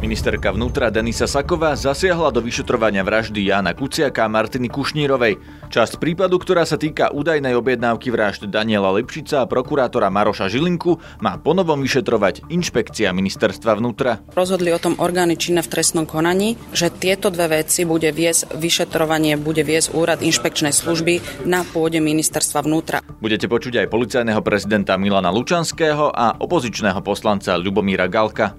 Ministerka 0.00 0.48
vnútra 0.48 0.88
Denisa 0.88 1.28
Saková 1.28 1.76
zasiahla 1.76 2.32
do 2.32 2.40
vyšetrovania 2.40 3.04
vraždy 3.04 3.52
Jana 3.52 3.76
Kuciaka 3.76 4.24
a 4.24 4.32
Martiny 4.32 4.72
Kušnírovej. 4.72 5.36
Časť 5.68 6.00
prípadu, 6.00 6.40
ktorá 6.40 6.64
sa 6.64 6.80
týka 6.80 7.12
údajnej 7.12 7.52
objednávky 7.52 8.08
vražd 8.08 8.48
Daniela 8.48 8.88
Lipšica 8.96 9.44
a 9.44 9.46
prokurátora 9.46 10.08
Maroša 10.08 10.48
Žilinku, 10.48 10.96
má 11.20 11.36
ponovom 11.36 11.84
vyšetrovať 11.84 12.48
inšpekcia 12.48 13.12
ministerstva 13.12 13.76
vnútra. 13.76 14.24
Rozhodli 14.32 14.72
o 14.72 14.80
tom 14.80 14.96
orgány 14.96 15.36
činné 15.36 15.60
v 15.60 15.68
trestnom 15.68 16.08
konaní, 16.08 16.56
že 16.72 16.88
tieto 16.88 17.28
dve 17.28 17.60
veci 17.60 17.84
bude 17.84 18.08
viesť 18.08 18.56
vyšetrovanie, 18.56 19.36
bude 19.36 19.68
viesť 19.68 19.92
úrad 19.92 20.24
inšpekčnej 20.24 20.72
služby 20.72 21.44
na 21.44 21.60
pôde 21.60 22.00
ministerstva 22.00 22.64
vnútra. 22.64 23.04
Budete 23.20 23.52
počuť 23.52 23.84
aj 23.84 23.92
policajného 23.92 24.40
prezidenta 24.40 24.96
Milana 24.96 25.28
Lučanského 25.28 26.08
a 26.08 26.40
opozičného 26.40 27.04
poslanca 27.04 27.60
Ľubomíra 27.60 28.08
Galka. 28.08 28.56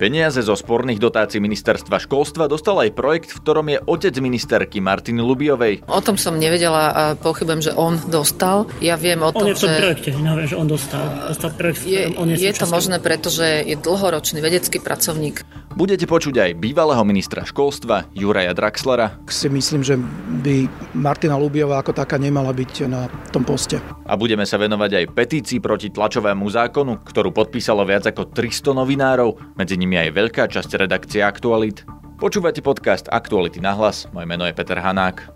Peniaze 0.00 0.40
zo 0.40 0.56
sporných 0.56 0.96
dotácií 0.96 1.44
ministerstva 1.44 2.00
školstva 2.00 2.48
dostal 2.48 2.72
aj 2.80 2.96
projekt, 2.96 3.36
v 3.36 3.40
ktorom 3.44 3.66
je 3.68 3.78
otec 3.84 4.16
ministerky 4.16 4.80
Martiny 4.80 5.20
Lubiovej. 5.20 5.84
O 5.92 6.00
tom 6.00 6.16
som 6.16 6.40
nevedela 6.40 6.88
a 6.88 7.02
pochybujem, 7.20 7.68
že 7.68 7.72
on 7.76 8.00
dostal. 8.08 8.64
Ja 8.80 8.96
viem 8.96 9.20
o 9.20 9.28
tom, 9.28 9.44
on 9.44 9.52
je 9.52 9.60
v 9.60 9.68
tom 9.68 9.68
že... 9.68 9.76
projekte, 9.76 10.08
neviem, 10.16 10.48
že 10.48 10.56
on 10.56 10.64
dostal. 10.72 11.04
dostal 11.28 11.52
projekt, 11.52 11.84
je, 11.84 12.16
on 12.16 12.32
je, 12.32 12.40
je 12.40 12.52
to 12.56 12.64
možné, 12.64 12.96
pretože 12.96 13.44
je 13.44 13.76
dlhoročný 13.76 14.40
vedecký 14.40 14.80
pracovník. 14.80 15.44
Budete 15.80 16.04
počuť 16.04 16.36
aj 16.36 16.50
bývalého 16.60 17.00
ministra 17.08 17.40
školstva 17.40 18.04
Juraja 18.12 18.52
Draxlera. 18.52 19.16
Si 19.32 19.48
myslím, 19.48 19.80
že 19.80 19.96
by 20.44 20.68
Martina 20.92 21.40
Lubiová 21.40 21.80
ako 21.80 21.96
taká 21.96 22.20
nemala 22.20 22.52
byť 22.52 22.84
na 22.84 23.08
tom 23.32 23.48
poste. 23.48 23.80
A 24.04 24.12
budeme 24.12 24.44
sa 24.44 24.60
venovať 24.60 25.00
aj 25.00 25.04
petícii 25.16 25.56
proti 25.56 25.88
tlačovému 25.88 26.44
zákonu, 26.44 27.00
ktorú 27.00 27.32
podpísalo 27.32 27.88
viac 27.88 28.04
ako 28.04 28.28
300 28.28 28.76
novinárov, 28.76 29.56
medzi 29.56 29.80
nimi 29.80 29.96
aj 29.96 30.20
veľká 30.20 30.52
časť 30.52 30.84
redakcie 30.84 31.24
Aktualit. 31.24 31.88
Počúvate 32.20 32.60
podcast 32.60 33.08
Aktuality 33.08 33.64
na 33.64 33.72
hlas, 33.72 34.04
moje 34.12 34.28
meno 34.28 34.44
je 34.44 34.52
Peter 34.52 34.76
Hanák. 34.76 35.32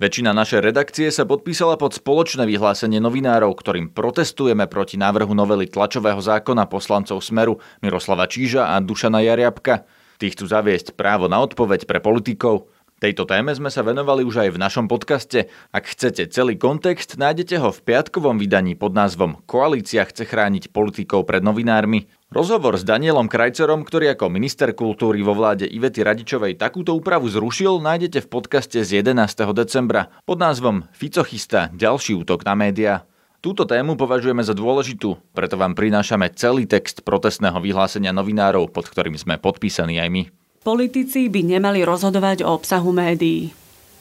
Väčšina 0.00 0.32
našej 0.32 0.64
redakcie 0.64 1.12
sa 1.12 1.28
podpísala 1.28 1.76
pod 1.76 1.92
spoločné 1.92 2.48
vyhlásenie 2.48 3.04
novinárov, 3.04 3.52
ktorým 3.52 3.92
protestujeme 3.92 4.64
proti 4.64 4.96
návrhu 4.96 5.36
novely 5.36 5.68
tlačového 5.68 6.16
zákona 6.16 6.64
poslancov 6.72 7.20
Smeru 7.20 7.60
Miroslava 7.84 8.24
Číža 8.24 8.72
a 8.72 8.80
Dušana 8.80 9.20
Jariabka. 9.20 9.84
Tí 10.16 10.32
chcú 10.32 10.48
zaviesť 10.48 10.96
právo 10.96 11.28
na 11.28 11.44
odpoveď 11.44 11.84
pre 11.84 12.00
politikov. 12.00 12.72
Tejto 12.96 13.28
téme 13.28 13.52
sme 13.52 13.68
sa 13.68 13.84
venovali 13.84 14.24
už 14.24 14.48
aj 14.48 14.56
v 14.56 14.60
našom 14.64 14.88
podcaste. 14.88 15.52
Ak 15.68 15.84
chcete 15.84 16.32
celý 16.32 16.56
kontext, 16.56 17.20
nájdete 17.20 17.60
ho 17.60 17.68
v 17.68 17.84
piatkovom 17.84 18.40
vydaní 18.40 18.80
pod 18.80 18.96
názvom 18.96 19.44
Koalícia 19.44 20.08
chce 20.08 20.24
chrániť 20.24 20.72
politikov 20.72 21.28
pred 21.28 21.44
novinármi. 21.44 22.08
Rozhovor 22.30 22.78
s 22.78 22.86
Danielom 22.86 23.26
Krajcerom, 23.26 23.82
ktorý 23.82 24.14
ako 24.14 24.30
minister 24.30 24.70
kultúry 24.70 25.18
vo 25.18 25.34
vláde 25.34 25.66
Ivety 25.66 26.06
Radičovej 26.06 26.62
takúto 26.62 26.94
úpravu 26.94 27.26
zrušil, 27.26 27.82
nájdete 27.82 28.22
v 28.22 28.30
podcaste 28.30 28.78
z 28.86 29.02
11. 29.02 29.50
decembra 29.50 30.14
pod 30.22 30.38
názvom 30.38 30.86
Fico 30.94 31.26
chystá 31.26 31.74
ďalší 31.74 32.14
útok 32.14 32.46
na 32.46 32.54
médiá. 32.54 33.02
Túto 33.42 33.66
tému 33.66 33.98
považujeme 33.98 34.46
za 34.46 34.54
dôležitú, 34.54 35.18
preto 35.34 35.58
vám 35.58 35.74
prinášame 35.74 36.30
celý 36.38 36.70
text 36.70 37.02
protestného 37.02 37.58
vyhlásenia 37.58 38.14
novinárov, 38.14 38.70
pod 38.70 38.86
ktorým 38.86 39.18
sme 39.18 39.34
podpísaní 39.34 39.98
aj 39.98 40.08
my. 40.14 40.22
Politici 40.62 41.26
by 41.26 41.58
nemali 41.58 41.82
rozhodovať 41.82 42.46
o 42.46 42.54
obsahu 42.54 42.94
médií. 42.94 43.50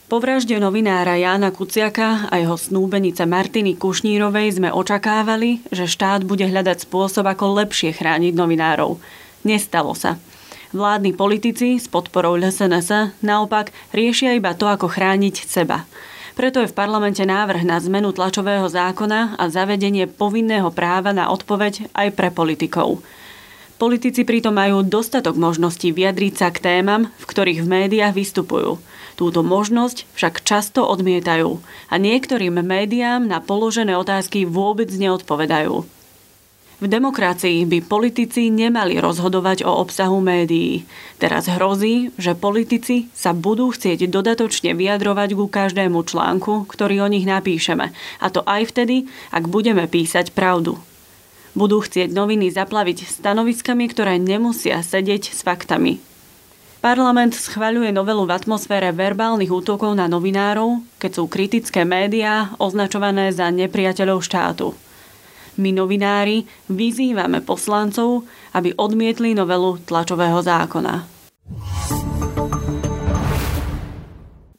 Po 0.09 0.17
vražde 0.17 0.57
novinára 0.57 1.21
Jána 1.21 1.53
Kuciaka 1.53 2.33
a 2.33 2.41
jeho 2.41 2.57
snúbenice 2.57 3.29
Martiny 3.29 3.77
Kušnírovej 3.77 4.57
sme 4.57 4.73
očakávali, 4.73 5.61
že 5.69 5.85
štát 5.85 6.25
bude 6.25 6.49
hľadať 6.49 6.89
spôsob, 6.89 7.29
ako 7.29 7.61
lepšie 7.61 7.93
chrániť 7.93 8.33
novinárov. 8.33 8.97
Nestalo 9.45 9.94
sa. 9.94 10.17
Vládni 10.73 11.13
politici 11.13 11.78
s 11.78 11.85
podporou 11.85 12.41
LSNS 12.41 13.22
naopak 13.22 13.69
riešia 13.94 14.34
iba 14.34 14.57
to, 14.57 14.66
ako 14.66 14.89
chrániť 14.89 15.45
seba. 15.45 15.85
Preto 16.34 16.57
je 16.57 16.73
v 16.73 16.73
parlamente 16.73 17.22
návrh 17.22 17.61
na 17.61 17.78
zmenu 17.78 18.09
tlačového 18.09 18.66
zákona 18.66 19.38
a 19.38 19.45
zavedenie 19.45 20.09
povinného 20.09 20.73
práva 20.73 21.13
na 21.13 21.29
odpoveď 21.29 21.85
aj 21.94 22.17
pre 22.17 22.34
politikov. 22.34 23.05
Politici 23.78 24.25
pritom 24.25 24.57
majú 24.57 24.81
dostatok 24.81 25.38
možností 25.38 25.94
vyjadriť 25.94 26.34
sa 26.34 26.50
k 26.50 26.66
témam, 26.66 27.13
v 27.13 27.25
ktorých 27.29 27.61
v 27.61 27.72
médiách 27.78 28.17
vystupujú. 28.17 28.88
Túto 29.19 29.44
možnosť 29.44 30.07
však 30.16 30.47
často 30.47 30.88
odmietajú 30.88 31.59
a 31.91 31.96
niektorým 32.00 32.56
médiám 32.63 33.28
na 33.28 33.44
položené 33.44 33.91
otázky 34.00 34.47
vôbec 34.47 34.88
neodpovedajú. 34.96 35.84
V 36.80 36.88
demokracii 36.88 37.68
by 37.68 37.84
politici 37.84 38.47
nemali 38.47 38.96
rozhodovať 39.03 39.68
o 39.68 39.84
obsahu 39.84 40.24
médií. 40.24 40.88
Teraz 41.19 41.52
hrozí, 41.52 42.16
že 42.16 42.31
politici 42.31 43.12
sa 43.12 43.35
budú 43.35 43.75
chcieť 43.75 44.08
dodatočne 44.08 44.72
vyjadrovať 44.72 45.35
ku 45.35 45.52
každému 45.52 46.00
článku, 46.08 46.63
ktorý 46.72 47.03
o 47.03 47.12
nich 47.12 47.28
napíšeme. 47.28 47.91
A 48.24 48.28
to 48.31 48.47
aj 48.47 48.72
vtedy, 48.72 49.12
ak 49.35 49.52
budeme 49.52 49.84
písať 49.91 50.31
pravdu. 50.31 50.79
Budú 51.59 51.84
chcieť 51.84 52.16
noviny 52.16 52.56
zaplaviť 52.56 53.03
stanoviskami, 53.03 53.84
ktoré 53.91 54.16
nemusia 54.16 54.79
sedieť 54.79 55.35
s 55.35 55.44
faktami. 55.44 56.00
Parlament 56.79 57.35
schvaľuje 57.35 57.91
novelu 57.91 58.23
v 58.23 58.31
atmosfére 58.40 58.95
verbálnych 58.95 59.51
útokov 59.51 59.91
na 60.00 60.07
novinárov, 60.07 60.79
keď 60.95 61.12
sú 61.12 61.23
kritické 61.28 61.84
médiá 61.84 62.56
označované 62.56 63.35
za 63.35 63.51
nepriateľov 63.51 64.23
štátu. 64.23 64.72
My 65.59 65.75
novinári 65.75 66.47
vyzývame 66.72 67.44
poslancov, 67.44 68.23
aby 68.56 68.72
odmietli 68.79 69.35
novelu 69.35 69.75
tlačového 69.84 70.40
zákona. 70.40 71.03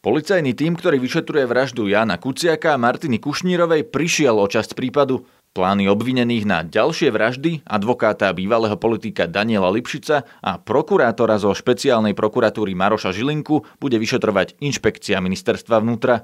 Policajný 0.05 0.53
tým, 0.53 0.77
ktorý 0.77 1.01
vyšetruje 1.01 1.49
vraždu 1.49 1.89
Jana 1.89 2.21
Kuciaka 2.21 2.77
a 2.77 2.81
Martiny 2.81 3.17
Kušnírovej, 3.17 3.89
prišiel 3.89 4.37
o 4.37 4.45
časť 4.45 4.77
prípadu. 4.77 5.25
Plány 5.51 5.91
obvinených 5.91 6.47
na 6.47 6.63
ďalšie 6.63 7.11
vraždy 7.11 7.67
advokáta 7.67 8.31
bývalého 8.31 8.79
politika 8.79 9.27
Daniela 9.27 9.67
Lipšica 9.67 10.23
a 10.23 10.63
prokurátora 10.63 11.43
zo 11.43 11.51
špeciálnej 11.51 12.15
prokuratúry 12.15 12.79
Maroša 12.79 13.11
Žilinku 13.11 13.67
bude 13.83 13.99
vyšetrovať 13.99 14.55
inšpekcia 14.63 15.19
ministerstva 15.19 15.83
vnútra. 15.83 16.23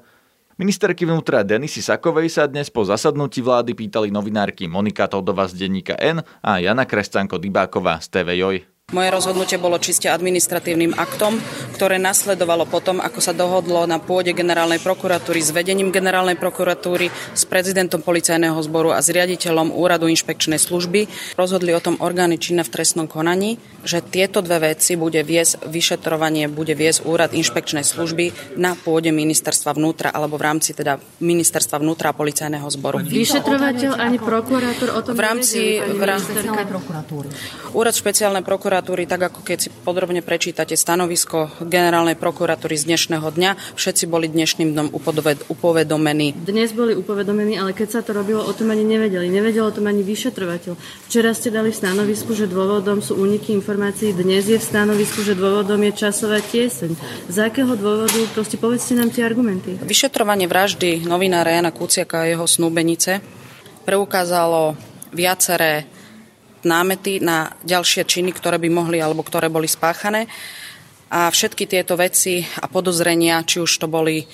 Ministerky 0.63 1.11
vnútra 1.11 1.43
Denisy 1.43 1.83
Sakovej 1.83 2.31
sa 2.31 2.47
dnes 2.47 2.71
po 2.71 2.87
zasadnutí 2.87 3.43
vlády 3.43 3.75
pýtali 3.75 4.15
novinárky 4.15 4.71
Monika 4.71 5.11
Todova 5.11 5.51
z 5.51 5.59
denníka 5.59 5.99
N 5.99 6.23
a 6.23 6.63
Jana 6.63 6.87
Krescanko 6.87 7.43
Dybáková 7.43 7.99
z 7.99 8.07
TV 8.15 8.39
Joj. 8.39 8.76
Moje 8.95 9.11
rozhodnutie 9.11 9.59
bolo 9.59 9.83
čiste 9.83 10.07
administratívnym 10.07 10.95
aktom, 10.95 11.43
ktoré 11.75 11.99
nasledovalo 11.99 12.71
potom, 12.71 13.03
ako 13.03 13.19
sa 13.19 13.35
dohodlo 13.35 13.83
na 13.83 13.99
pôde 13.99 14.31
generálnej 14.31 14.79
prokuratúry 14.79 15.43
s 15.43 15.51
vedením 15.51 15.91
generálnej 15.91 16.39
prokuratúry, 16.39 17.11
s 17.11 17.43
prezidentom 17.51 17.99
policajného 18.07 18.55
zboru 18.63 18.95
a 18.95 19.03
s 19.03 19.11
riaditeľom 19.11 19.75
úradu 19.75 20.07
inšpekčnej 20.07 20.63
služby. 20.63 21.11
Rozhodli 21.35 21.75
o 21.75 21.83
tom 21.83 21.99
orgány 21.99 22.39
činné 22.39 22.63
v 22.63 22.71
trestnom 22.79 23.11
konaní, 23.11 23.59
že 23.83 24.07
tieto 24.07 24.39
dve 24.39 24.71
veci 24.71 24.95
bude 24.95 25.19
viesť 25.19 25.67
vyšetrovanie, 25.67 26.47
bude 26.47 26.79
viesť 26.79 27.11
úrad 27.11 27.35
inšpekčnej 27.35 27.83
služby 27.83 28.55
na 28.55 28.79
pôde 28.79 29.11
ministerstva 29.11 29.75
vnútra 29.75 30.15
alebo 30.15 30.39
v 30.39 30.47
rámci 30.47 30.79
teda 30.79 31.03
ministerstva 31.19 31.83
vnútra 31.83 32.15
a 32.15 32.15
policajného 32.15 32.71
zboru. 32.71 33.03
Vyšetrovateľ 33.03 33.99
ani 33.99 34.23
prokurátor 34.23 34.95
o 34.95 35.03
tom 35.03 35.19
v 35.19 35.21
rámci, 35.27 35.83
v 35.83 36.05
rámci 36.07 36.39
Úrad 37.75 37.99
špeciálnej 37.99 38.47
prokuratúry 38.47 38.76
prokuratúry, 38.77 39.09
tak 39.09 39.33
ako 39.33 39.41
keď 39.41 39.59
si 39.59 39.69
podrobne 39.73 40.21
prečítate 40.21 40.77
stanovisko 40.77 41.49
generálnej 41.65 42.13
prokuratúry 42.13 42.77
z 42.77 42.93
dnešného 42.93 43.25
dňa, 43.25 43.73
všetci 43.73 44.05
boli 44.05 44.29
dnešným 44.29 44.77
dňom 44.77 44.89
upovedomení. 45.49 46.37
Dnes 46.45 46.77
boli 46.77 46.93
upovedomení, 46.93 47.57
ale 47.57 47.73
keď 47.73 47.89
sa 47.89 48.01
to 48.05 48.13
robilo, 48.13 48.45
o 48.45 48.53
tom 48.53 48.69
ani 48.69 48.85
nevedeli. 48.85 49.33
Nevedel 49.33 49.65
o 49.65 49.73
tom 49.73 49.89
ani 49.89 50.05
vyšetrovateľ. 50.05 50.77
Včera 51.09 51.33
ste 51.33 51.49
dali 51.49 51.73
v 51.73 51.81
stanovisku, 51.81 52.37
že 52.37 52.45
dôvodom 52.45 53.01
sú 53.01 53.17
úniky 53.17 53.57
informácií. 53.57 54.13
Dnes 54.13 54.45
je 54.45 54.61
v 54.61 54.69
stanovisku, 54.69 55.25
že 55.25 55.33
dôvodom 55.33 55.81
je 55.81 55.93
časová 55.97 56.45
tieseň. 56.45 56.93
Z 57.33 57.37
akého 57.41 57.73
dôvodu? 57.81 58.21
Proste 58.37 58.61
povedzte 58.61 58.93
nám 58.93 59.09
tie 59.09 59.25
argumenty. 59.25 59.81
Vyšetrovanie 59.81 60.45
vraždy 60.45 61.09
novinára 61.09 61.57
Jana 61.57 61.73
Kuciaka 61.73 62.29
a 62.29 62.29
jeho 62.29 62.45
snúbenice 62.45 63.25
preukázalo 63.89 64.77
viaceré 65.17 65.96
námety 66.65 67.21
na 67.21 67.53
ďalšie 67.67 68.07
činy, 68.07 68.33
ktoré 68.33 68.57
by 68.57 68.69
mohli 68.73 68.99
alebo 69.03 69.27
ktoré 69.27 69.51
boli 69.53 69.69
spáchané. 69.69 70.31
A 71.13 71.31
všetky 71.31 71.71
tieto 71.71 71.95
veci 71.95 72.43
a 72.43 72.67
podozrenia, 72.67 73.45
či 73.47 73.63
už 73.63 73.71
to 73.79 73.87
boli 73.87 74.27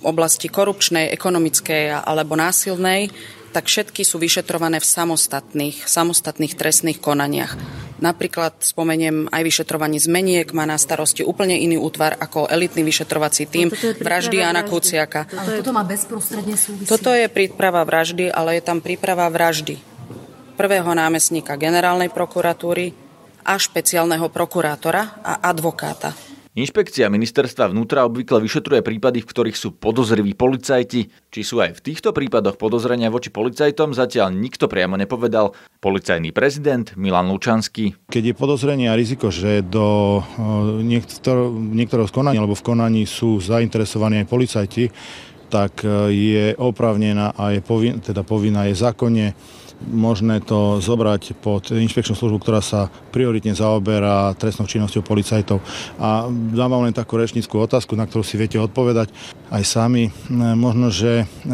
oblasti 0.00 0.48
korupčnej, 0.48 1.12
ekonomickej 1.12 2.02
alebo 2.02 2.34
násilnej, 2.34 3.12
tak 3.50 3.66
všetky 3.66 4.06
sú 4.06 4.22
vyšetrované 4.22 4.78
v 4.78 4.86
samostatných, 4.86 5.82
samostatných 5.82 6.54
trestných 6.54 7.02
konaniach. 7.02 7.58
Napríklad 7.98 8.62
spomeniem 8.62 9.26
aj 9.28 9.42
vyšetrovanie 9.42 9.98
zmeniek, 9.98 10.46
má 10.54 10.64
na 10.64 10.78
starosti 10.78 11.26
úplne 11.26 11.58
iný 11.58 11.76
útvar 11.76 12.16
ako 12.16 12.46
elitný 12.46 12.86
vyšetrovací 12.86 13.50
tým 13.50 13.68
vraždy 14.00 14.40
Jana 14.40 14.62
Kuciaka. 14.64 15.26
Ale 15.34 15.60
toto 15.60 15.74
má 15.74 15.82
bezprostredne 15.82 16.54
súvisí. 16.54 16.88
Toto 16.88 17.10
je 17.10 17.26
príprava 17.26 17.82
vraždy, 17.82 18.30
ale 18.30 18.56
je 18.56 18.62
tam 18.64 18.78
príprava 18.78 19.26
vraždy 19.28 19.89
prvého 20.60 20.92
námestníka 20.92 21.56
generálnej 21.56 22.12
prokuratúry 22.12 22.92
a 23.48 23.56
špeciálneho 23.56 24.28
prokurátora 24.28 25.24
a 25.24 25.40
advokáta. 25.48 26.12
Inšpekcia 26.52 27.08
ministerstva 27.08 27.72
vnútra 27.72 28.04
obvykle 28.04 28.44
vyšetruje 28.44 28.84
prípady, 28.84 29.24
v 29.24 29.30
ktorých 29.32 29.56
sú 29.56 29.72
podozriví 29.72 30.36
policajti. 30.36 31.08
Či 31.32 31.40
sú 31.40 31.64
aj 31.64 31.80
v 31.80 31.84
týchto 31.88 32.12
prípadoch 32.12 32.60
podozrenia 32.60 33.08
voči 33.08 33.32
policajtom, 33.32 33.96
zatiaľ 33.96 34.36
nikto 34.36 34.68
priamo 34.68 35.00
nepovedal. 35.00 35.56
Policajný 35.80 36.28
prezident 36.36 36.92
Milan 36.92 37.32
Lučanský. 37.32 37.96
Keď 38.12 38.24
je 38.28 38.34
podozrenie 38.36 38.92
a 38.92 38.98
riziko, 38.98 39.32
že 39.32 39.64
do 39.64 40.20
niektor- 40.84 41.56
niektorého 41.56 42.04
z 42.04 42.12
konaní 42.12 42.36
alebo 42.36 42.58
v 42.58 42.66
konaní 42.68 43.08
sú 43.08 43.40
zainteresovaní 43.40 44.20
aj 44.20 44.28
policajti, 44.28 44.84
tak 45.50 45.82
e, 45.82 46.14
je 46.14 46.44
opravnená 46.60 47.32
a 47.34 47.50
je 47.50 47.60
povin- 47.64 47.98
teda 47.98 48.22
povinná 48.22 48.70
je 48.70 48.78
zákonne 48.78 49.32
možné 49.88 50.44
to 50.44 50.78
zobrať 50.78 51.36
pod 51.40 51.72
inšpekčnú 51.72 52.12
službu, 52.12 52.38
ktorá 52.40 52.60
sa 52.60 52.92
prioritne 53.10 53.56
zaoberá 53.56 54.36
trestnou 54.36 54.68
činnosťou 54.68 55.00
policajtov. 55.00 55.58
A 55.96 56.28
dám 56.30 56.70
vám 56.70 56.84
len 56.88 56.94
takú 56.96 57.16
rečnickú 57.16 57.56
otázku, 57.60 57.96
na 57.96 58.04
ktorú 58.04 58.20
si 58.20 58.36
viete 58.36 58.60
odpovedať 58.60 59.08
aj 59.48 59.62
sami. 59.64 60.12
Možno, 60.30 60.92
že 60.92 61.24
e, 61.24 61.50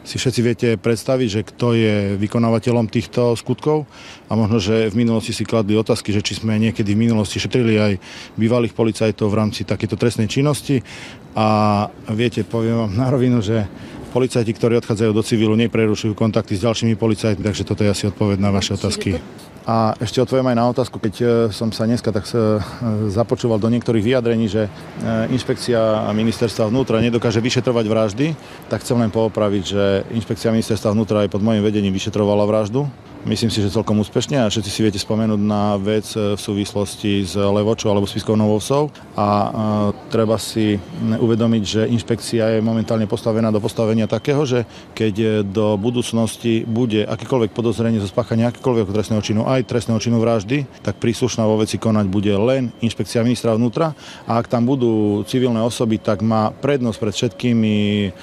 si 0.00 0.16
všetci 0.16 0.40
viete 0.40 0.68
predstaviť, 0.80 1.28
že 1.28 1.46
kto 1.46 1.76
je 1.76 1.96
vykonávateľom 2.18 2.88
týchto 2.88 3.36
skutkov 3.36 3.84
a 4.26 4.34
možno, 4.34 4.58
že 4.58 4.88
v 4.90 5.06
minulosti 5.06 5.30
si 5.30 5.46
kladli 5.46 5.76
otázky, 5.76 6.10
že 6.10 6.24
či 6.24 6.40
sme 6.40 6.56
niekedy 6.58 6.96
v 6.96 7.02
minulosti 7.06 7.38
šetrili 7.38 7.76
aj 7.78 7.92
bývalých 8.34 8.74
policajtov 8.74 9.28
v 9.28 9.38
rámci 9.38 9.62
takéto 9.68 9.94
trestnej 9.94 10.26
činnosti 10.26 10.80
a 11.36 11.86
viete, 12.10 12.42
poviem 12.42 12.88
vám 12.88 12.92
na 12.96 13.06
rovinu, 13.12 13.38
že 13.44 13.68
policajti, 14.10 14.52
ktorí 14.52 14.76
odchádzajú 14.82 15.10
do 15.14 15.22
civilu, 15.22 15.54
neprerušujú 15.54 16.12
kontakty 16.18 16.58
s 16.58 16.66
ďalšími 16.66 16.98
policajtmi, 16.98 17.46
takže 17.46 17.62
toto 17.62 17.86
je 17.86 17.94
asi 17.94 18.10
odpoveď 18.10 18.42
na 18.42 18.50
vaše 18.50 18.74
otázky. 18.74 19.22
A 19.70 19.94
ešte 20.02 20.18
odpoviem 20.18 20.50
aj 20.50 20.58
na 20.58 20.66
otázku, 20.66 20.96
keď 20.98 21.14
e, 21.20 21.24
som 21.54 21.70
sa 21.70 21.86
dneska 21.86 22.10
tak 22.10 22.26
e, 22.32 22.58
započúval 23.12 23.60
do 23.60 23.70
niektorých 23.70 24.02
vyjadrení, 24.02 24.50
že 24.50 24.66
e, 24.66 24.70
inšpekcia 25.30 26.10
ministerstva 26.10 26.72
vnútra 26.72 26.98
nedokáže 26.98 27.38
vyšetrovať 27.44 27.84
vraždy, 27.86 28.26
tak 28.72 28.82
chcem 28.82 28.98
len 28.98 29.12
poopraviť, 29.12 29.62
že 29.62 29.84
inšpekcia 30.16 30.50
ministerstva 30.50 30.96
vnútra 30.96 31.22
aj 31.22 31.30
pod 31.30 31.44
môjim 31.44 31.62
vedením 31.62 31.94
vyšetrovala 31.94 32.48
vraždu 32.48 32.88
Myslím 33.20 33.52
si, 33.52 33.60
že 33.60 33.68
celkom 33.68 34.00
úspešne 34.00 34.40
a 34.40 34.48
všetci 34.48 34.70
si 34.72 34.80
viete 34.80 34.96
spomenúť 34.96 35.40
na 35.44 35.76
vec 35.76 36.08
e, 36.16 36.32
v 36.32 36.40
súvislosti 36.40 37.28
s 37.28 37.36
Levočou 37.36 37.92
alebo 37.92 38.08
s 38.08 38.16
Piskovnou 38.16 38.48
a 39.12 39.28
e, 39.28 39.48
treba 40.08 40.40
si 40.40 40.80
uvedomiť, 41.04 41.62
že 41.62 41.82
inšpekcia 41.84 42.56
je 42.56 42.64
momentálne 42.64 43.04
postavená 43.04 43.52
do 43.52 43.60
postavenia 43.60 44.08
takého, 44.08 44.48
že 44.48 44.64
keď 44.96 45.44
do 45.44 45.76
budúcnosti 45.76 46.64
bude 46.64 47.04
akékoľvek 47.04 47.52
podozrenie 47.52 48.00
zo 48.00 48.08
spáchania 48.08 48.48
akékoľvek 48.48 48.88
trestného 48.88 49.20
činu, 49.20 49.44
aj 49.44 49.68
trestného 49.68 50.00
činu 50.00 50.16
vraždy, 50.16 50.64
tak 50.80 50.96
príslušná 50.96 51.44
vo 51.44 51.60
veci 51.60 51.76
konať 51.76 52.08
bude 52.08 52.32
len 52.32 52.72
inšpekcia 52.80 53.20
ministra 53.20 53.52
vnútra 53.52 53.92
a 54.24 54.40
ak 54.40 54.48
tam 54.48 54.64
budú 54.64 55.20
civilné 55.28 55.60
osoby, 55.60 56.00
tak 56.00 56.24
má 56.24 56.56
prednosť 56.56 56.96
pred 56.96 57.12
všetkými 57.12 57.74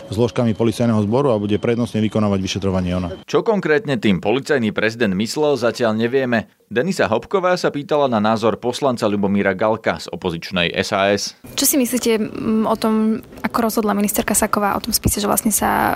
zložkami 0.09 0.57
policajného 0.57 1.05
zboru 1.05 1.29
a 1.29 1.38
bude 1.38 1.61
prednostne 1.61 2.01
vykonávať 2.01 2.39
vyšetrovanie 2.41 2.97
ona. 2.97 3.13
Čo 3.29 3.45
konkrétne 3.45 4.01
tým 4.01 4.17
policajný 4.17 4.73
pre 4.73 4.87
prezident 4.88 5.19
myslel, 5.19 5.60
zatiaľ 5.60 6.00
nevieme. 6.00 6.48
Denisa 6.72 7.12
Hopková 7.12 7.60
sa 7.60 7.68
pýtala 7.75 8.07
na 8.07 8.24
názor 8.24 8.56
poslanca 8.56 9.04
Ľubomíra 9.04 9.51
Galka 9.51 10.00
z 10.00 10.07
opozičnej 10.16 10.72
SAS. 10.80 11.36
Čo 11.60 11.68
si 11.68 11.75
myslíte 11.75 12.16
o 12.63 12.75
tom, 12.80 13.19
ako 13.44 13.68
rozhodla 13.68 13.92
ministerka 13.92 14.31
Saková 14.31 14.80
o 14.80 14.84
tom 14.84 14.95
spise, 14.95 15.19
že 15.19 15.28
vlastne 15.28 15.51
sa 15.51 15.92
e, 15.92 15.94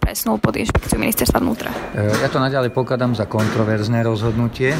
presnul 0.00 0.40
pod 0.40 0.56
inšpekciu 0.56 0.96
ministerstva 0.96 1.36
vnútra? 1.36 1.68
E, 1.92 2.16
ja 2.16 2.32
to 2.32 2.40
naďalej 2.40 2.72
pokladám 2.72 3.12
za 3.12 3.28
kontroverzné 3.28 4.00
rozhodnutie 4.00 4.72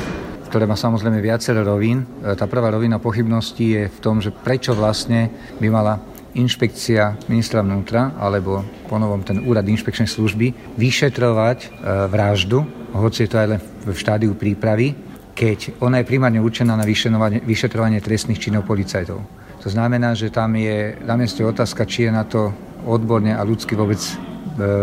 ktoré 0.51 0.67
má 0.67 0.75
samozrejme 0.75 1.23
viacero 1.23 1.63
rovín. 1.63 2.03
E, 2.27 2.35
tá 2.35 2.51
prvá 2.51 2.75
rovina 2.75 2.99
pochybností 2.99 3.67
je 3.77 3.85
v 3.87 3.99
tom, 4.03 4.19
že 4.19 4.35
prečo 4.35 4.75
vlastne 4.75 5.31
by 5.63 5.69
mala 5.71 6.03
inšpekcia 6.35 7.31
ministra 7.31 7.63
vnútra 7.63 8.19
alebo 8.19 8.67
ponovom 8.91 9.23
ten 9.23 9.47
úrad 9.47 9.63
inšpekčnej 9.63 10.11
služby 10.11 10.75
vyšetrovať 10.75 11.87
vraždu, 12.11 12.80
hoci 12.95 13.27
je 13.27 13.31
to 13.31 13.39
aj 13.39 13.49
len 13.57 13.61
v 13.61 13.97
štádiu 13.97 14.33
prípravy, 14.35 14.95
keď 15.35 15.81
ona 15.81 16.03
je 16.03 16.09
primárne 16.11 16.43
určená 16.43 16.77
na 16.77 16.85
vyšetrovanie, 16.85 18.05
trestných 18.05 18.43
činov 18.43 18.69
policajtov. 18.69 19.19
To 19.61 19.69
znamená, 19.69 20.17
že 20.17 20.33
tam 20.33 20.57
je 20.57 20.97
na 21.05 21.15
mieste 21.17 21.45
otázka, 21.45 21.85
či 21.85 22.09
je 22.09 22.13
na 22.13 22.25
to 22.25 22.53
odborne 22.89 23.33
a 23.37 23.45
ľudsky 23.45 23.77
vôbec 23.77 24.01
e, 24.01 24.13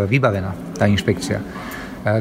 vybavená 0.06 0.54
tá 0.78 0.86
inšpekcia. 0.86 1.42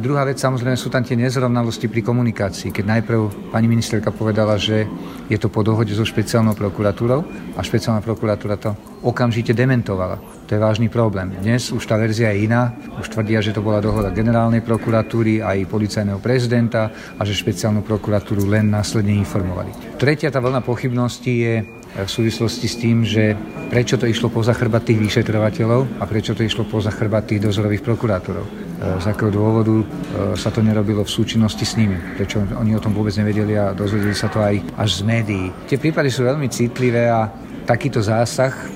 Druhá 0.03 0.27
vec, 0.27 0.41
samozrejme, 0.43 0.75
sú 0.75 0.91
tam 0.91 1.07
tie 1.07 1.15
nezrovnalosti 1.15 1.87
pri 1.87 2.03
komunikácii. 2.03 2.75
Keď 2.75 2.85
najprv 2.85 3.53
pani 3.55 3.71
ministerka 3.71 4.11
povedala, 4.11 4.59
že 4.59 4.89
je 5.31 5.39
to 5.39 5.47
po 5.47 5.63
dohode 5.63 5.93
so 5.95 6.03
špeciálnou 6.03 6.59
prokuratúrou 6.59 7.23
a 7.55 7.61
špeciálna 7.63 8.03
prokuratúra 8.03 8.59
to 8.59 8.75
okamžite 9.07 9.55
dementovala. 9.55 10.19
To 10.47 10.51
je 10.55 10.61
vážny 10.63 10.91
problém. 10.91 11.39
Dnes 11.39 11.71
už 11.71 11.87
tá 11.87 11.95
verzia 11.95 12.35
je 12.35 12.51
iná. 12.51 12.75
Už 12.99 13.13
tvrdia, 13.13 13.39
že 13.45 13.55
to 13.55 13.63
bola 13.63 13.79
dohoda 13.79 14.11
generálnej 14.11 14.65
prokuratúry 14.65 15.43
aj 15.43 15.71
policajného 15.71 16.19
prezidenta 16.19 16.91
a 17.15 17.23
že 17.23 17.39
špeciálnu 17.39 17.87
prokuratúru 17.87 18.49
len 18.49 18.73
následne 18.73 19.15
informovali. 19.15 19.99
Tretia 20.01 20.33
tá 20.33 20.43
vlna 20.43 20.67
pochybností 20.67 21.33
je 21.47 21.55
v 21.95 22.11
súvislosti 22.11 22.67
s 22.69 22.77
tým, 22.77 23.07
že 23.07 23.33
prečo 23.73 23.97
to 23.97 24.05
išlo 24.05 24.29
poza 24.29 24.53
chrbát 24.53 24.85
tých 24.85 25.01
vyšetrovateľov 25.01 26.01
a 26.01 26.05
prečo 26.05 26.37
to 26.37 26.45
išlo 26.45 26.69
poza 26.69 26.93
chrbát 26.93 27.25
tých 27.25 27.41
dozorových 27.41 27.81
prokurátorov. 27.81 28.45
E, 28.45 28.51
z 29.01 29.07
akého 29.09 29.33
dôvodu 29.33 29.73
e, 29.81 29.85
sa 30.37 30.53
to 30.53 30.61
nerobilo 30.61 31.01
v 31.01 31.11
súčinnosti 31.11 31.65
s 31.65 31.81
nimi. 31.81 31.97
Prečo 32.21 32.45
oni 32.45 32.77
o 32.77 32.83
tom 32.83 32.93
vôbec 32.93 33.17
nevedeli 33.17 33.57
a 33.57 33.73
dozvedeli 33.73 34.13
sa 34.13 34.29
to 34.29 34.45
aj 34.45 34.61
až 34.77 35.01
z 35.01 35.03
médií. 35.09 35.47
Tie 35.65 35.81
prípady 35.81 36.13
sú 36.13 36.29
veľmi 36.29 36.53
citlivé 36.53 37.09
a 37.09 37.33
takýto 37.65 38.05
zásah 38.05 38.53
e, 38.53 38.67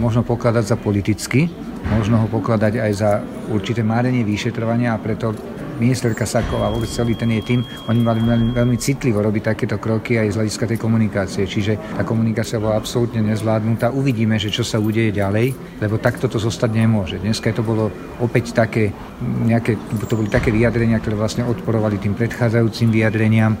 možno 0.00 0.24
pokladať 0.24 0.64
za 0.64 0.76
politicky, 0.80 1.52
možno 1.92 2.24
ho 2.24 2.26
pokladať 2.32 2.80
aj 2.80 2.92
za 2.96 3.10
určité 3.52 3.84
márenie 3.84 4.24
vyšetrovania 4.24 4.96
a 4.96 5.02
preto 5.02 5.36
ministerka 5.78 6.24
Saková 6.26 6.72
vôbec 6.72 6.88
celý 6.88 7.14
ten 7.14 7.30
je 7.36 7.42
tým, 7.42 7.60
oni 7.88 8.00
mali 8.00 8.20
veľmi, 8.20 8.50
veľmi 8.56 8.76
citlivo 8.80 9.20
robiť 9.22 9.54
takéto 9.54 9.76
kroky 9.76 10.18
aj 10.18 10.32
z 10.32 10.36
hľadiska 10.42 10.64
tej 10.66 10.78
komunikácie. 10.80 11.44
Čiže 11.44 11.96
tá 11.96 12.02
komunikácia 12.02 12.58
bola 12.58 12.76
absolútne 12.80 13.22
nezvládnutá. 13.22 13.92
Uvidíme, 13.92 14.40
že 14.40 14.52
čo 14.52 14.64
sa 14.64 14.80
udeje 14.80 15.12
ďalej, 15.12 15.54
lebo 15.80 16.00
takto 16.00 16.26
to 16.26 16.40
zostať 16.40 16.70
nemôže. 16.72 17.16
Dneska 17.20 17.52
to 17.52 17.62
bolo 17.64 17.92
opäť 18.20 18.56
také, 18.56 18.92
nejaké, 19.22 19.76
to 20.08 20.14
boli 20.16 20.28
také 20.32 20.50
vyjadrenia, 20.50 21.00
ktoré 21.00 21.16
vlastne 21.16 21.44
odporovali 21.44 22.00
tým 22.00 22.16
predchádzajúcim 22.16 22.88
vyjadreniam. 22.90 23.56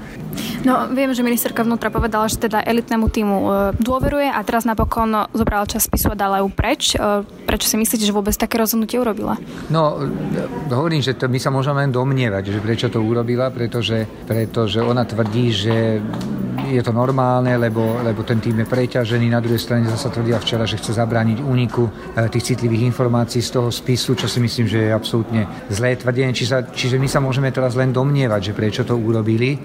No, 0.66 0.90
viem, 0.90 1.14
že 1.14 1.22
ministerka 1.22 1.62
vnútra 1.62 1.88
povedala, 1.94 2.26
že 2.26 2.42
teda 2.42 2.60
elitnému 2.60 3.06
týmu 3.06 3.36
e, 3.38 3.50
dôveruje 3.78 4.28
a 4.28 4.40
teraz 4.42 4.66
napokon 4.66 5.30
zobral 5.30 5.64
čas 5.70 5.86
spisu 5.86 6.12
a 6.12 6.16
dala 6.18 6.42
ju 6.42 6.50
preč. 6.50 6.98
E, 6.98 7.22
prečo 7.46 7.70
si 7.70 7.78
myslíte, 7.78 8.02
že 8.02 8.10
vôbec 8.10 8.34
také 8.34 8.58
rozhodnutie 8.58 8.98
urobila? 8.98 9.38
No, 9.70 10.02
e, 10.02 10.74
hovorím, 10.74 11.00
že 11.00 11.14
to 11.14 11.30
my 11.30 11.38
sa 11.38 11.54
môžeme 11.54 11.86
len 11.86 11.94
domnievať, 12.06 12.54
že 12.54 12.62
prečo 12.62 12.86
to 12.86 13.02
urobila, 13.02 13.50
pretože, 13.50 14.06
pretože 14.30 14.78
ona 14.78 15.02
tvrdí, 15.02 15.50
že 15.50 15.98
je 16.70 16.78
to 16.78 16.94
normálne, 16.94 17.50
lebo, 17.58 17.98
lebo 18.06 18.22
ten 18.22 18.38
tým 18.38 18.62
je 18.62 18.70
preťažený. 18.70 19.26
Na 19.26 19.42
druhej 19.42 19.58
strane 19.58 19.90
zase 19.90 20.14
tvrdila 20.14 20.38
včera, 20.38 20.62
že 20.62 20.78
chce 20.78 20.94
zabrániť 20.94 21.42
úniku 21.42 21.90
tých 22.30 22.54
citlivých 22.54 22.86
informácií 22.94 23.42
z 23.42 23.58
toho 23.58 23.74
spisu, 23.74 24.14
čo 24.14 24.30
si 24.30 24.38
myslím, 24.38 24.70
že 24.70 24.86
je 24.86 24.94
absolútne 24.94 25.50
zlé 25.66 25.98
tvrdenie. 25.98 26.30
Čiže, 26.30 26.70
čiže 26.70 27.02
my 27.02 27.10
sa 27.10 27.18
môžeme 27.18 27.50
teraz 27.50 27.74
len 27.74 27.90
domnievať, 27.90 28.50
že 28.50 28.52
prečo 28.54 28.82
to 28.86 28.94
urobili. 28.94 29.58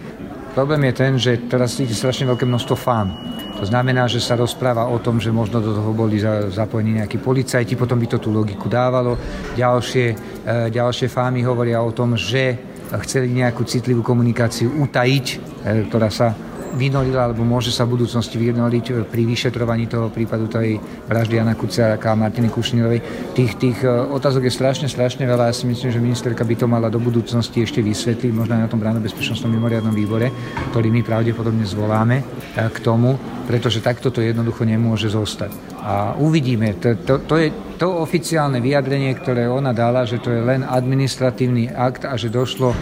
Problém 0.57 0.89
je 0.89 0.93
ten, 0.97 1.13
že 1.21 1.45
teraz 1.45 1.77
ide 1.77 1.93
strašne 1.93 2.25
veľké 2.25 2.49
množstvo 2.49 2.75
fám. 2.75 3.13
To 3.61 3.69
znamená, 3.69 4.09
že 4.09 4.17
sa 4.17 4.33
rozpráva 4.33 4.89
o 4.89 4.97
tom, 4.97 5.21
že 5.21 5.29
možno 5.29 5.61
do 5.61 5.69
toho 5.69 5.93
boli 5.93 6.17
zapojení 6.49 6.97
nejakí 6.97 7.21
policajti, 7.21 7.77
potom 7.77 8.01
by 8.01 8.09
to 8.09 8.17
tú 8.17 8.33
logiku 8.33 8.65
dávalo. 8.65 9.13
Ďalšie, 9.53 10.05
e, 10.09 10.73
ďalšie 10.73 11.05
fámy 11.05 11.45
hovoria 11.45 11.77
o 11.85 11.93
tom, 11.93 12.17
že 12.17 12.57
chceli 13.05 13.29
nejakú 13.29 13.61
citlivú 13.61 14.01
komunikáciu 14.01 14.81
utajiť, 14.81 15.25
e, 15.29 15.35
ktorá 15.85 16.09
sa 16.09 16.33
vynorila 16.75 17.29
alebo 17.29 17.43
môže 17.43 17.69
sa 17.69 17.83
v 17.83 17.99
budúcnosti 17.99 18.39
vynoriť 18.39 19.07
pri 19.07 19.23
vyšetrovaní 19.27 19.87
toho 19.87 20.07
prípadu 20.11 20.47
tej 20.47 20.79
vraždy 21.07 21.39
Jana 21.39 21.55
Kuciaka 21.55 22.13
a 22.13 22.19
Martiny 22.19 22.47
Kušnírovej. 22.47 22.99
Tých, 23.35 23.51
tých 23.59 23.77
e, 23.83 23.89
otázok 23.89 24.47
je 24.47 24.53
strašne, 24.53 24.87
strašne 24.87 25.27
veľa. 25.27 25.51
Ja 25.51 25.55
si 25.55 25.67
myslím, 25.67 25.91
že 25.91 25.99
ministerka 25.99 26.47
by 26.47 26.55
to 26.55 26.65
mala 26.67 26.87
do 26.87 26.99
budúcnosti 26.99 27.63
ešte 27.63 27.83
vysvetliť, 27.83 28.31
možno 28.31 28.57
aj 28.59 28.63
na 28.65 28.71
tom 28.71 28.79
bráno 28.79 29.03
bezpečnostnom 29.03 29.51
mimoriadnom 29.51 29.93
výbore, 29.93 30.31
ktorý 30.71 30.87
my 30.89 31.01
pravdepodobne 31.03 31.67
zvoláme 31.67 32.17
e, 32.19 32.23
k 32.71 32.77
tomu, 32.79 33.19
pretože 33.45 33.83
takto 33.83 34.09
to 34.09 34.23
jednoducho 34.23 34.63
nemôže 34.63 35.11
zostať. 35.11 35.51
A 35.81 36.15
uvidíme, 36.15 36.77
to, 36.77 36.95
to, 37.03 37.25
to 37.25 37.35
je 37.41 37.47
to 37.81 37.89
oficiálne 37.89 38.61
vyjadrenie, 38.61 39.17
ktoré 39.17 39.49
ona 39.49 39.73
dala, 39.73 40.05
že 40.05 40.21
to 40.21 40.29
je 40.29 40.41
len 40.45 40.61
administratívny 40.61 41.73
akt 41.73 42.05
a 42.05 42.13
že 42.13 42.29
došlo 42.29 42.77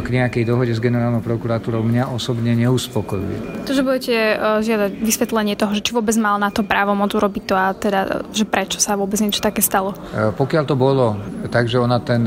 k 0.00 0.08
nejakej 0.10 0.42
dohode 0.48 0.72
s 0.74 0.80
generálnou 0.82 1.22
prokuratúrou 1.22 1.84
mňa 1.84 2.10
osobne 2.10 2.56
neuspokojuje. 2.58 3.68
To, 3.68 3.72
že 3.76 3.86
budete 3.86 4.14
e, 4.14 4.36
žiadať 4.64 4.90
vysvetlenie 4.98 5.54
toho, 5.54 5.70
že 5.76 5.84
či 5.84 5.92
vôbec 5.94 6.16
mal 6.18 6.40
na 6.40 6.50
to 6.50 6.66
právo 6.66 6.96
moc 6.96 7.12
urobiť 7.14 7.42
to 7.46 7.54
a 7.54 7.70
teda, 7.76 8.00
že 8.34 8.48
prečo 8.48 8.82
sa 8.82 8.98
vôbec 8.98 9.20
niečo 9.20 9.44
také 9.44 9.62
stalo? 9.62 9.94
E, 10.10 10.32
pokiaľ 10.34 10.64
to 10.66 10.74
bolo 10.74 11.14
tak, 11.52 11.70
že 11.70 11.78
ona 11.78 12.00
ten 12.00 12.24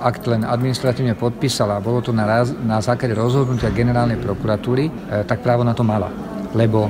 akt 0.00 0.24
len 0.26 0.42
administratívne 0.42 1.14
podpísala 1.14 1.78
a 1.78 1.84
bolo 1.84 2.00
to 2.00 2.10
na, 2.10 2.24
raz, 2.26 2.50
na 2.50 2.80
základe 2.80 3.14
rozhodnutia 3.14 3.70
generálnej 3.70 4.18
prokuratúry, 4.18 4.88
tak 5.28 5.44
právo 5.44 5.62
na 5.62 5.76
to 5.76 5.84
mala. 5.84 6.08
Lebo 6.56 6.88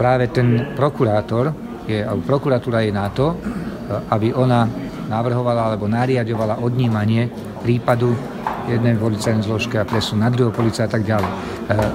práve 0.00 0.32
ten 0.32 0.72
prokurátor, 0.72 1.52
je, 1.84 2.00
alebo 2.00 2.24
prokuratúra 2.24 2.82
je 2.82 2.92
na 2.94 3.12
to, 3.12 3.36
aby 4.10 4.32
ona 4.32 4.64
navrhovala 5.10 5.74
alebo 5.74 5.90
nariadovala 5.90 6.62
odnímanie 6.62 7.26
prípadu 7.60 8.14
jednej 8.78 8.94
policajnej 8.94 9.42
zložke 9.42 9.76
a 9.80 9.88
presun 9.88 10.22
na 10.22 10.30
druhého 10.30 10.54
policajta 10.54 10.86
a 10.86 10.94
tak 10.94 11.02
ďalej. 11.06 11.30
E, 11.30 11.36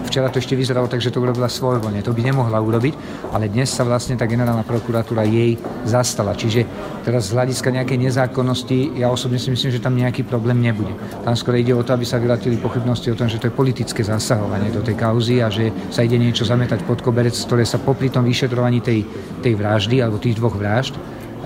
včera 0.08 0.28
to 0.32 0.40
ešte 0.40 0.56
vyzeralo 0.56 0.92
tak, 0.92 1.00
že 1.00 1.12
to 1.12 1.24
urobila 1.24 1.48
svojvoľne. 1.48 2.04
To 2.04 2.12
by 2.12 2.22
nemohla 2.22 2.60
urobiť, 2.60 2.94
ale 3.32 3.52
dnes 3.52 3.72
sa 3.72 3.88
vlastne 3.88 4.16
tá 4.20 4.28
generálna 4.28 4.64
prokuratúra 4.68 5.24
jej 5.24 5.56
zastala. 5.88 6.36
Čiže 6.36 6.68
teraz 7.08 7.32
z 7.32 7.36
hľadiska 7.40 7.72
nejakej 7.72 7.98
nezákonnosti 8.12 9.00
ja 9.00 9.08
osobne 9.08 9.40
si 9.40 9.52
myslím, 9.52 9.72
že 9.72 9.84
tam 9.84 9.96
nejaký 9.96 10.28
problém 10.28 10.60
nebude. 10.60 10.92
Tam 11.24 11.34
skôr 11.34 11.60
ide 11.60 11.72
o 11.72 11.84
to, 11.84 11.96
aby 11.96 12.04
sa 12.04 12.22
vyratili 12.22 12.62
pochybnosti 12.62 13.12
o 13.12 13.20
tom, 13.20 13.32
že 13.32 13.40
to 13.40 13.50
je 13.50 13.58
politické 13.58 14.04
zasahovanie 14.04 14.70
do 14.70 14.84
tej 14.84 14.96
kauzy 15.00 15.40
a 15.40 15.48
že 15.48 15.72
sa 15.90 16.04
ide 16.04 16.20
niečo 16.20 16.44
zametať 16.44 16.84
pod 16.84 17.00
koberec, 17.00 17.34
ktoré 17.34 17.64
sa 17.64 17.80
popri 17.82 18.12
tom 18.12 18.28
vyšetrovaní 18.28 18.84
tej, 18.84 19.08
tej 19.40 19.54
vraždy 19.56 20.04
alebo 20.04 20.22
tých 20.22 20.38
dvoch 20.38 20.56
vražd 20.56 20.96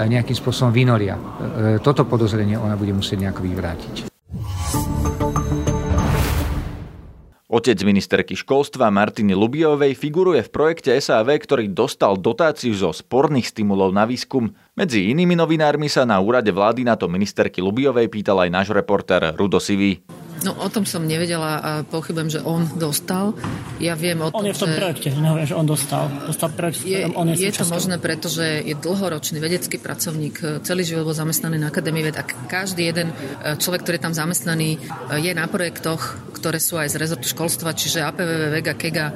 nejakým 0.08 0.36
spôsobom 0.38 0.72
vynoria. 0.72 1.20
E, 1.20 1.22
toto 1.84 2.08
podozrenie 2.08 2.56
ona 2.56 2.80
bude 2.80 2.96
musieť 2.96 3.20
nejako 3.20 3.44
vyvrátiť. 3.44 4.09
Otec 7.60 7.84
ministerky 7.84 8.40
školstva 8.40 8.88
Martiny 8.88 9.36
Lubiovej 9.36 9.92
figuruje 9.92 10.48
v 10.48 10.54
projekte 10.56 10.96
SAV, 10.96 11.28
ktorý 11.44 11.68
dostal 11.68 12.16
dotáciu 12.16 12.72
zo 12.72 12.96
sporných 12.96 13.52
stimulov 13.52 13.92
na 13.92 14.08
výskum. 14.08 14.56
Medzi 14.80 15.12
inými 15.12 15.36
novinármi 15.36 15.92
sa 15.92 16.08
na 16.08 16.24
úrade 16.24 16.56
vlády 16.56 16.88
na 16.88 16.96
to 16.96 17.12
ministerky 17.12 17.60
Lubiovej 17.60 18.08
pýtal 18.08 18.48
aj 18.48 18.50
náš 18.56 18.68
reportér 18.72 19.36
Rudo 19.36 19.60
Sivý. 19.60 20.00
No 20.44 20.56
o 20.56 20.68
tom 20.72 20.88
som 20.88 21.04
nevedela 21.04 21.60
a 21.60 21.72
pochybujem, 21.84 22.30
že 22.32 22.40
on 22.44 22.64
dostal. 22.80 23.36
Ja 23.80 23.96
viem 24.00 24.24
o 24.24 24.32
tom, 24.32 24.40
On 24.40 24.48
je 24.48 24.56
v 24.56 24.62
tom 24.62 24.72
že... 24.72 24.78
projekte, 24.80 25.08
že 25.46 25.56
on 25.56 25.68
dostal. 25.68 26.08
Dostal 26.28 26.50
projekt, 26.56 26.84
je, 26.88 27.08
on 27.12 27.28
je, 27.32 27.36
je 27.44 27.52
to 27.52 27.68
možné, 27.68 28.00
pretože 28.00 28.64
je 28.64 28.76
dlhoročný 28.76 29.40
vedecký 29.44 29.80
pracovník, 29.80 30.64
celý 30.64 30.88
život 30.88 31.12
bol 31.12 31.16
zamestnaný 31.16 31.60
na 31.60 31.68
Akadémii 31.72 32.04
ved 32.04 32.16
a 32.16 32.24
každý 32.24 32.88
jeden 32.88 33.12
e, 33.12 33.56
človek, 33.60 33.84
ktorý 33.84 33.96
je 34.00 34.06
tam 34.08 34.16
zamestnaný, 34.16 34.70
e, 34.76 34.80
je 35.20 35.32
na 35.36 35.46
projektoch, 35.48 36.32
ktoré 36.40 36.60
sú 36.64 36.80
aj 36.80 36.92
z 36.92 37.00
rezortu 37.00 37.28
školstva, 37.28 37.76
čiže 37.76 38.00
APVV, 38.00 38.42
Vega, 38.56 38.74
Kega, 38.80 39.08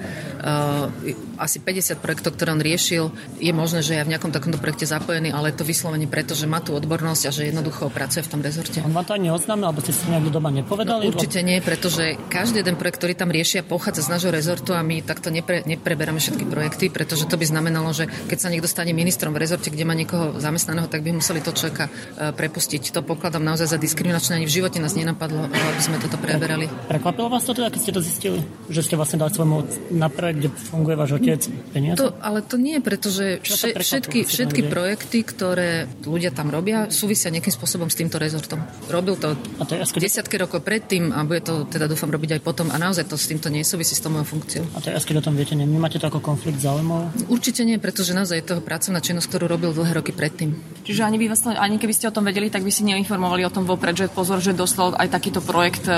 asi 1.39 1.57
50 1.63 2.03
projektov, 2.03 2.35
ktoré 2.35 2.51
on 2.51 2.59
riešil. 2.59 3.15
Je 3.39 3.55
možné, 3.55 3.79
že 3.79 3.95
je 3.95 4.03
v 4.03 4.11
nejakom 4.11 4.35
takomto 4.35 4.59
projekte 4.59 4.83
zapojený, 4.83 5.31
ale 5.31 5.55
to 5.55 5.63
vyslovene 5.63 6.05
preto, 6.11 6.35
že 6.35 6.51
má 6.51 6.59
tú 6.59 6.75
odbornosť 6.75 7.23
a 7.27 7.31
že 7.31 7.47
jednoducho 7.47 7.87
pracuje 7.87 8.27
v 8.27 8.29
tom 8.29 8.41
rezorte. 8.43 8.83
On 8.83 8.91
vám 8.91 9.07
to 9.07 9.15
ani 9.15 9.31
oznámil, 9.31 9.71
alebo 9.71 9.79
ste 9.79 9.95
si 9.95 10.03
nejak 10.11 10.27
doma 10.27 10.51
nepovedali? 10.51 11.07
No, 11.07 11.15
určite 11.15 11.39
nie, 11.39 11.63
pretože 11.63 12.19
každý 12.27 12.59
jeden 12.59 12.75
projekt, 12.75 12.99
ktorý 12.99 13.15
tam 13.15 13.31
riešia, 13.31 13.63
pochádza 13.63 14.03
z 14.03 14.11
nášho 14.11 14.31
rezortu 14.35 14.75
a 14.75 14.83
my 14.83 14.99
takto 14.99 15.31
nepre, 15.31 15.63
nepreberáme 15.63 16.19
všetky 16.19 16.43
projekty, 16.43 16.91
pretože 16.91 17.23
to 17.23 17.39
by 17.39 17.45
znamenalo, 17.47 17.95
že 17.95 18.11
keď 18.27 18.37
sa 18.37 18.51
niekto 18.51 18.67
stane 18.67 18.91
ministrom 18.91 19.31
v 19.31 19.39
rezorte, 19.47 19.71
kde 19.71 19.87
má 19.87 19.95
niekoho 19.95 20.35
zamestnaného, 20.43 20.91
tak 20.91 21.07
by 21.07 21.15
museli 21.15 21.39
to 21.39 21.55
človeka 21.55 21.87
e, 21.87 22.35
prepustiť. 22.35 22.91
To 22.91 22.99
pokladám 22.99 23.43
naozaj 23.43 23.71
za 23.71 23.77
diskriminačné, 23.79 24.43
ani 24.43 24.47
v 24.49 24.55
živote 24.59 24.83
nás 24.83 24.91
nenapadlo, 24.91 25.47
aby 25.47 25.81
sme 25.81 26.03
toto 26.03 26.19
preberali. 26.19 26.67
Prekvapilo 26.91 27.31
vás 27.31 27.47
to 27.47 27.55
teda, 27.55 27.71
keď 27.71 27.79
ste 27.79 27.95
to 27.95 28.01
zistili, 28.03 28.39
že 28.67 28.83
ste 28.83 28.99
vlastne 28.99 29.23
dali 29.23 29.31
svojmu 29.31 29.57
na 29.95 30.11
projekt, 30.11 30.32
kde 30.33 30.49
funguje 30.49 30.95
váš 30.97 31.11
otec 31.17 31.41
peniaze? 31.71 31.97
To, 32.01 32.13
ale 32.19 32.41
to 32.41 32.57
nie, 32.57 32.81
pretože 32.81 33.39
vše, 33.45 33.77
všetky, 33.77 34.25
všetky 34.25 34.61
projekty, 34.67 35.21
ktoré 35.21 35.85
ľudia 36.03 36.33
tam 36.33 36.49
robia, 36.49 36.89
súvisia 36.89 37.29
nejakým 37.29 37.53
spôsobom 37.53 37.87
s 37.87 37.95
týmto 37.97 38.17
rezortom. 38.17 38.61
Robil 38.89 39.15
to, 39.17 39.37
a 39.59 39.63
to 39.63 39.77
desiatky 39.97 40.41
rokov 40.41 40.65
predtým 40.65 41.13
a 41.13 41.21
bude 41.23 41.45
to 41.45 41.65
teda 41.69 41.85
dúfam 41.85 42.09
robiť 42.09 42.37
aj 42.37 42.41
potom 42.41 42.67
a 42.73 42.77
naozaj 42.81 43.07
to 43.07 43.15
s 43.15 43.29
týmto 43.29 43.47
nesúvisí 43.53 43.93
s 43.93 44.01
tou 44.01 44.09
mojou 44.09 44.37
funkciou. 44.37 44.63
A 44.75 44.79
teraz, 44.81 45.05
keď 45.05 45.21
o 45.21 45.25
tom 45.29 45.37
viete, 45.37 45.53
nemáte 45.53 46.01
to 46.01 46.09
ako 46.09 46.19
konflikt 46.19 46.59
záujmov? 46.59 47.29
Určite 47.29 47.63
nie, 47.63 47.77
pretože 47.77 48.11
naozaj 48.17 48.41
je 48.41 48.49
toho 48.55 48.61
pracovná 48.61 48.99
činnosť, 48.99 49.27
ktorú 49.29 49.45
robil 49.47 49.71
dlhé 49.71 50.01
roky 50.01 50.11
predtým. 50.11 50.55
Čiže 50.83 51.07
ani, 51.07 51.17
by 51.17 51.31
vás, 51.31 51.41
ani 51.47 51.79
keby 51.79 51.93
ste 51.95 52.11
o 52.11 52.15
tom 52.15 52.27
vedeli, 52.27 52.51
tak 52.51 52.63
by 52.63 52.71
si 52.71 52.83
neinformovali 52.83 53.47
o 53.47 53.51
tom 53.51 53.63
vopred, 53.63 53.95
že 53.95 54.11
pozor, 54.11 54.43
že 54.43 54.51
dostal 54.51 54.91
aj 54.99 55.07
takýto 55.07 55.39
projekt, 55.39 55.87
e, 55.87 55.95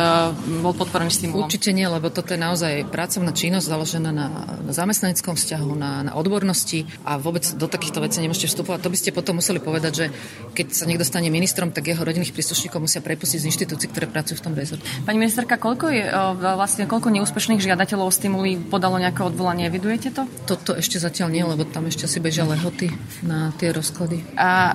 bol 0.61 0.77
podporený 0.77 1.09
tým. 1.09 1.33
Určite 1.33 1.73
nie, 1.73 1.89
lebo 1.89 2.13
toto 2.13 2.33
je 2.33 2.39
naozaj 2.39 2.89
pracovná 2.93 3.33
činnosť 3.33 3.65
založená 3.65 4.13
na, 4.13 4.27
na 4.61 4.71
zamestnaneckom 4.73 5.33
vzťahu, 5.33 5.69
na, 5.73 5.91
na 6.05 6.11
odbornosti 6.13 6.85
a 7.01 7.17
vôbec 7.17 7.43
do 7.57 7.65
takýchto 7.65 7.99
vecí 7.99 8.21
nemôžete 8.21 8.53
vstupovať. 8.53 8.79
To 8.85 8.93
by 8.93 8.97
ste 8.97 9.09
potom 9.09 9.41
museli 9.41 9.57
povedať, 9.57 9.93
že 9.93 10.05
keď 10.53 10.67
sa 10.71 10.85
niekto 10.85 11.03
stane 11.03 11.33
ministrom, 11.33 11.73
tak 11.73 11.89
jeho 11.89 12.05
rodinných 12.05 12.31
príslušníkov 12.31 12.79
musia 12.85 13.01
prepustiť 13.01 13.41
z 13.41 13.47
inštitúcií, 13.49 13.89
ktoré 13.89 14.05
pracujú 14.05 14.37
v 14.37 14.43
tom 14.45 14.53
rezorte. 14.53 14.85
Pani 15.03 15.17
ministerka, 15.17 15.57
koľko 15.57 15.85
je 15.89 16.03
vlastne 16.39 16.85
koľko 16.85 17.09
neúspešných 17.09 17.61
žiadateľov 17.61 18.13
stimuli 18.13 18.57
podalo 18.59 19.01
nejaké 19.01 19.25
odvolanie? 19.25 19.65
Evidujete 19.65 20.13
to? 20.13 20.29
Toto 20.45 20.77
ešte 20.77 21.01
zatiaľ 21.01 21.33
nie, 21.33 21.43
lebo 21.43 21.65
tam 21.65 21.89
ešte 21.89 22.05
si 22.05 22.21
bežia 22.21 22.45
lehoty 22.45 22.93
na 23.25 23.49
tie 23.57 23.73
rozklady. 23.73 24.21
A 24.37 24.74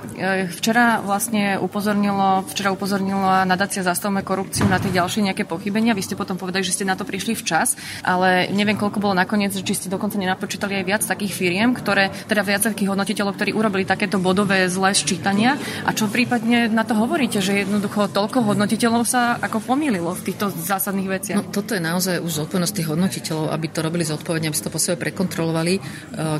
včera 0.51 0.99
vlastne 1.01 1.57
upozornilo, 1.57 2.43
včera 2.49 2.73
upozornila 2.73 3.43
nadácia 3.45 3.85
Zastavme 3.85 4.21
korupciu 4.25 4.65
na 4.69 4.77
tie 4.77 4.93
ďalšie 4.93 5.25
nejaké 5.25 5.43
pochybenia. 5.45 5.97
Vy 5.97 6.05
ste 6.05 6.19
potom 6.19 6.37
povedali, 6.37 6.65
že 6.65 6.73
ste 6.73 6.87
na 6.87 6.97
to 6.97 7.07
prišli 7.07 7.37
včas, 7.37 7.75
ale 8.05 8.49
neviem, 8.53 8.77
koľko 8.77 9.01
bolo 9.01 9.15
nakoniec, 9.17 9.53
či 9.53 9.73
ste 9.73 9.87
dokonca 9.91 10.17
nenapočítali 10.17 10.81
aj 10.81 10.85
viac 10.85 11.03
takých 11.03 11.33
firiem, 11.33 11.73
ktoré, 11.73 12.13
teda 12.29 12.41
viac 12.45 12.61
takých 12.65 12.93
hodnotiteľov, 12.93 13.35
ktorí 13.37 13.51
urobili 13.53 13.83
takéto 13.85 14.21
bodové 14.21 14.69
zlé 14.69 14.93
ščítania. 14.93 15.57
A 15.85 15.91
čo 15.91 16.07
prípadne 16.07 16.69
na 16.69 16.85
to 16.85 16.93
hovoríte, 16.97 17.41
že 17.41 17.65
jednoducho 17.65 18.09
toľko 18.11 18.45
hodnotiteľov 18.45 19.03
sa 19.05 19.37
ako 19.41 19.63
pomýlilo 19.63 20.13
v 20.17 20.21
týchto 20.31 20.53
zásadných 20.53 21.09
veciach? 21.09 21.37
No, 21.37 21.49
toto 21.49 21.73
je 21.75 21.81
naozaj 21.81 22.21
už 22.21 22.45
zodpovednosť 22.45 22.75
tých 22.75 22.89
hodnotiteľov, 22.89 23.51
aby 23.51 23.65
to 23.69 23.79
robili 23.81 24.03
zodpovedne, 24.05 24.47
aby 24.49 24.57
si 24.57 24.65
to 24.65 24.73
po 24.73 24.79
sebe 24.81 25.01
prekontrolovali. 25.01 25.73
E, 25.77 25.81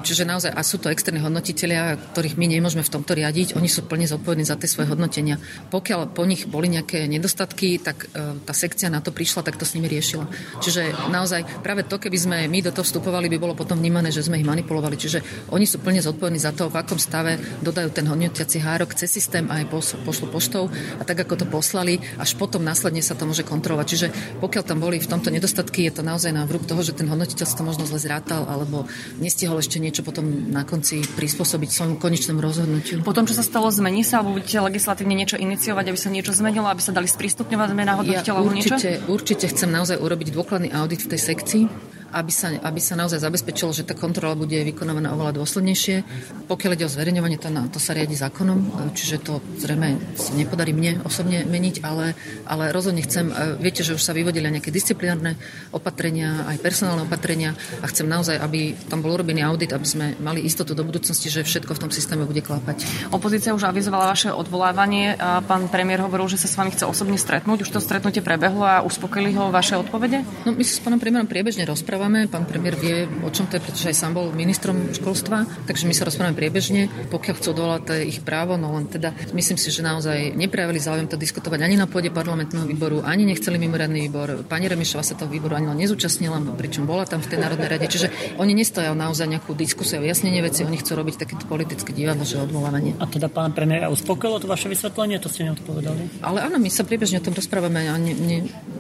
čiže 0.02 0.24
naozaj, 0.24 0.52
a 0.54 0.62
sú 0.62 0.78
to 0.80 0.94
externí 0.94 1.20
hodnotiteľia, 1.24 2.00
ktorých 2.14 2.38
my 2.38 2.46
nemôžeme 2.48 2.84
v 2.86 2.94
tomto 2.94 3.12
riadiť, 3.18 3.51
oni 3.56 3.70
sú 3.70 3.86
plne 3.86 4.08
zodpovední 4.08 4.46
za 4.48 4.58
tie 4.58 4.70
svoje 4.70 4.92
hodnotenia. 4.92 5.40
Pokiaľ 5.70 6.12
po 6.12 6.24
nich 6.26 6.48
boli 6.48 6.72
nejaké 6.72 7.06
nedostatky, 7.06 7.80
tak 7.82 8.10
e, 8.12 8.38
tá 8.44 8.54
sekcia 8.54 8.92
na 8.92 9.04
to 9.04 9.14
prišla, 9.14 9.46
tak 9.46 9.58
to 9.58 9.66
s 9.68 9.76
nimi 9.78 9.88
riešila. 9.88 10.26
Čiže 10.62 11.12
naozaj 11.12 11.64
práve 11.66 11.88
to, 11.88 11.98
keby 11.98 12.18
sme 12.18 12.38
my 12.48 12.60
do 12.66 12.72
toho 12.72 12.86
vstupovali, 12.86 13.32
by 13.32 13.38
bolo 13.38 13.54
potom 13.56 13.80
vnímané, 13.80 14.10
že 14.10 14.26
sme 14.26 14.40
ich 14.40 14.48
manipulovali. 14.48 14.96
Čiže 14.98 15.50
oni 15.54 15.66
sú 15.66 15.80
plne 15.80 16.04
zodpovední 16.04 16.40
za 16.40 16.52
to, 16.52 16.72
v 16.72 16.80
akom 16.80 17.00
stave 17.00 17.40
dodajú 17.62 17.90
ten 17.94 18.06
hodnotiaci 18.08 18.60
hárok 18.62 18.94
cez 18.98 19.12
systém 19.12 19.48
aj 19.48 19.68
pošlu 20.04 20.28
poštou 20.32 20.72
a 21.00 21.04
tak, 21.04 21.24
ako 21.24 21.44
to 21.44 21.46
poslali, 21.48 22.00
až 22.18 22.36
potom 22.36 22.64
následne 22.64 23.04
sa 23.04 23.14
to 23.14 23.28
môže 23.28 23.44
kontrolovať. 23.44 23.86
Čiže 23.88 24.08
pokiaľ 24.40 24.64
tam 24.64 24.80
boli 24.80 24.98
v 24.98 25.10
tomto 25.10 25.30
nedostatky, 25.30 25.86
je 25.88 26.00
to 26.00 26.04
naozaj 26.06 26.32
na 26.32 26.48
vrúb 26.48 26.64
toho, 26.64 26.82
že 26.82 26.96
ten 26.96 27.10
hodnotiteľ 27.10 27.46
to 27.52 27.64
možno 27.68 27.84
zle 27.86 28.00
zrátal 28.00 28.48
alebo 28.48 28.88
nestihol 29.20 29.60
ešte 29.60 29.78
niečo 29.78 30.02
potom 30.02 30.52
na 30.52 30.64
konci 30.64 31.04
prispôsobiť 31.04 31.70
svojmu 31.70 31.96
konečnému 32.00 32.40
rozhodnutiu. 32.40 33.04
Potom, 33.04 33.28
čo 33.28 33.36
sa 33.36 33.41
stalo, 33.44 33.68
zmení 33.70 34.02
sa 34.02 34.22
alebo 34.22 34.38
budete 34.38 34.58
legislatívne 34.62 35.14
niečo 35.14 35.38
iniciovať, 35.38 35.86
aby 35.92 36.00
sa 36.00 36.10
niečo 36.10 36.32
zmenilo, 36.34 36.66
aby 36.70 36.82
sa 36.82 36.96
dali 36.96 37.06
sprístupňovať 37.06 37.68
zmena 37.74 37.94
hodnotiteľov 38.00 38.42
ja 38.42 38.50
určite? 38.50 38.90
Určite 39.06 39.46
chcem 39.52 39.70
naozaj 39.70 39.98
urobiť 40.00 40.34
dôkladný 40.34 40.70
audit 40.72 41.04
v 41.04 41.10
tej 41.12 41.22
sekcii 41.22 41.64
aby 42.12 42.32
sa, 42.32 42.52
aby 42.52 42.80
sa 42.84 43.00
naozaj 43.00 43.24
zabezpečilo, 43.24 43.72
že 43.72 43.88
tá 43.88 43.96
kontrola 43.96 44.36
bude 44.36 44.60
vykonávaná 44.62 45.16
oveľa 45.16 45.42
dôslednejšie. 45.42 46.04
Pokiaľ 46.46 46.72
ide 46.76 46.86
o 46.86 46.92
zverejňovanie, 46.92 47.40
to, 47.40 47.50
na, 47.50 47.66
to 47.72 47.80
sa 47.80 47.96
riadi 47.96 48.14
zákonom, 48.20 48.92
čiže 48.94 49.24
to 49.24 49.40
zrejme 49.58 49.98
sa 50.20 50.32
nepodarí 50.36 50.76
mne 50.76 51.02
osobne 51.08 51.48
meniť, 51.48 51.82
ale, 51.82 52.14
ale 52.46 52.76
rozhodne 52.76 53.02
chcem, 53.02 53.32
e, 53.32 53.56
viete, 53.58 53.82
že 53.82 53.96
už 53.96 54.04
sa 54.04 54.12
vyvodili 54.12 54.52
nejaké 54.52 54.70
disciplinárne 54.70 55.40
opatrenia, 55.72 56.46
aj 56.52 56.60
personálne 56.60 57.08
opatrenia 57.08 57.56
a 57.80 57.86
chcem 57.88 58.06
naozaj, 58.06 58.38
aby 58.38 58.76
tam 58.92 59.00
bol 59.00 59.16
urobený 59.16 59.48
audit, 59.48 59.72
aby 59.72 59.88
sme 59.88 60.06
mali 60.20 60.44
istotu 60.44 60.76
do 60.76 60.84
budúcnosti, 60.84 61.32
že 61.32 61.48
všetko 61.48 61.80
v 61.80 61.82
tom 61.88 61.92
systéme 61.96 62.28
bude 62.28 62.44
klapať. 62.44 62.84
Opozícia 63.16 63.56
už 63.56 63.66
avizovala 63.66 64.12
vaše 64.12 64.30
odvolávanie 64.30 65.16
a 65.16 65.40
pán 65.40 65.72
premiér 65.72 66.04
hovoril, 66.04 66.28
že 66.28 66.38
sa 66.38 66.52
s 66.52 66.60
vami 66.60 66.76
chce 66.76 66.84
osobne 66.84 67.16
stretnúť. 67.16 67.64
Už 67.64 67.72
to 67.72 67.80
stretnutie 67.80 68.20
prebehlo 68.20 68.68
a 68.68 68.84
uspokojili 68.84 69.32
ho 69.40 69.48
vaše 69.50 69.80
odpovede? 69.80 70.28
No, 70.44 70.52
my 70.52 70.64
sa 70.68 70.74
s 70.76 70.84
pánom 70.84 71.00
premiérom 71.00 71.30
priebežne 71.30 71.64
rozprávame 71.64 72.01
rozprávame. 72.02 72.26
Pán 72.34 72.50
premiér 72.50 72.76
vie, 72.82 73.06
o 73.22 73.30
čom 73.30 73.46
to 73.46 73.62
je, 73.62 73.62
pretože 73.62 73.94
aj 73.94 73.96
sám 74.02 74.18
bol 74.18 74.34
ministrom 74.34 74.90
školstva, 74.90 75.46
takže 75.70 75.86
my 75.86 75.94
sa 75.94 76.10
rozprávame 76.10 76.34
priebežne. 76.34 76.90
Pokiaľ 77.14 77.36
chcú 77.38 77.50
dovolať, 77.54 77.82
to 77.86 77.92
je 77.94 78.04
ich 78.10 78.20
právo, 78.26 78.58
no 78.58 78.74
len 78.74 78.90
teda 78.90 79.14
myslím 79.38 79.62
si, 79.62 79.70
že 79.70 79.86
naozaj 79.86 80.34
neprejavili 80.34 80.82
záujem 80.82 81.06
to 81.06 81.14
diskutovať 81.14 81.62
ani 81.62 81.78
na 81.78 81.86
pôde 81.86 82.10
parlamentného 82.10 82.66
výboru, 82.66 83.06
ani 83.06 83.30
nechceli 83.30 83.62
mimoriadný 83.62 84.10
výbor. 84.10 84.42
Pani 84.50 84.66
Remišova 84.66 85.06
sa 85.06 85.14
toho 85.14 85.30
výboru 85.30 85.54
ani 85.54 85.70
len 85.70 85.78
nezúčastnila, 85.78 86.42
pričom 86.58 86.90
bola 86.90 87.06
tam 87.06 87.22
v 87.22 87.30
tej 87.30 87.38
Národnej 87.38 87.70
rade. 87.70 87.86
Čiže 87.86 88.42
oni 88.42 88.58
nestoja 88.58 88.98
naozaj 88.98 89.30
nejakú 89.30 89.54
diskusiu 89.54 90.02
jasnenie 90.02 90.42
veci, 90.42 90.66
oni 90.66 90.82
chcú 90.82 90.98
robiť 90.98 91.22
takéto 91.22 91.46
politické 91.46 91.94
divadlo, 91.94 92.26
že 92.26 92.42
odvolávanie. 92.42 92.98
A 92.98 93.06
teda 93.06 93.30
pán 93.30 93.54
premiér 93.54 93.94
uspokojilo 93.94 94.42
to 94.42 94.50
vaše 94.50 94.66
vysvetlenie, 94.74 95.22
to 95.22 95.30
ste 95.30 95.46
neodpovedali? 95.46 96.26
Ale 96.26 96.50
áno, 96.50 96.58
my 96.58 96.70
sa 96.74 96.82
priebežne 96.82 97.22
o 97.22 97.26
tom 97.30 97.38
rozprávame 97.38 97.86
a 97.86 97.94
ne, 98.02 98.18
ne, 98.18 98.38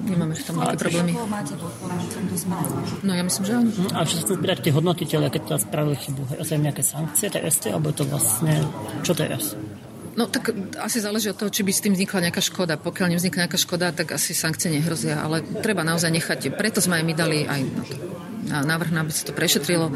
nemáme 0.10 0.34
v 0.34 0.42
tom 0.42 0.58
nejaké 0.58 0.90
problémy. 0.90 1.14
No 3.02 3.11
ja 3.16 3.24
myslím, 3.24 3.44
že 3.48 3.54
áno. 3.58 3.70
A 3.96 4.08
čo 4.08 4.20
sa 4.20 4.24
chcú 4.26 4.34
spýtať 4.40 4.60
tí 4.64 4.70
hodnotiteľe, 4.72 5.28
keď 5.32 5.42
to 5.48 5.56
spravili 5.60 5.96
chybu? 6.00 6.22
Asi 6.40 6.56
nejaké 6.58 6.84
sankcie, 6.84 7.28
ešte, 7.32 7.72
alebo 7.72 7.92
je 7.92 7.96
to 8.02 8.06
vlastne, 8.08 8.54
čo 9.04 9.14
teraz? 9.16 9.56
No 10.12 10.28
tak 10.28 10.52
asi 10.76 11.00
záleží 11.00 11.32
od 11.32 11.40
toho, 11.40 11.48
či 11.48 11.64
by 11.64 11.72
s 11.72 11.84
tým 11.88 11.96
vznikla 11.96 12.28
nejaká 12.28 12.44
škoda. 12.44 12.76
Pokiaľ 12.76 13.16
nevznikne 13.16 13.48
nejaká 13.48 13.56
škoda, 13.56 13.96
tak 13.96 14.12
asi 14.12 14.36
sankcie 14.36 14.68
nehrozia, 14.68 15.24
ale 15.24 15.40
treba 15.64 15.88
naozaj 15.88 16.12
nechať. 16.12 16.52
Preto 16.60 16.84
sme 16.84 17.00
aj 17.00 17.04
my 17.08 17.14
dali 17.16 17.38
aj 17.48 17.62
na 18.52 18.60
návrh, 18.60 18.92
aby 18.92 19.14
sa 19.14 19.24
to 19.24 19.32
prešetrilo 19.32 19.88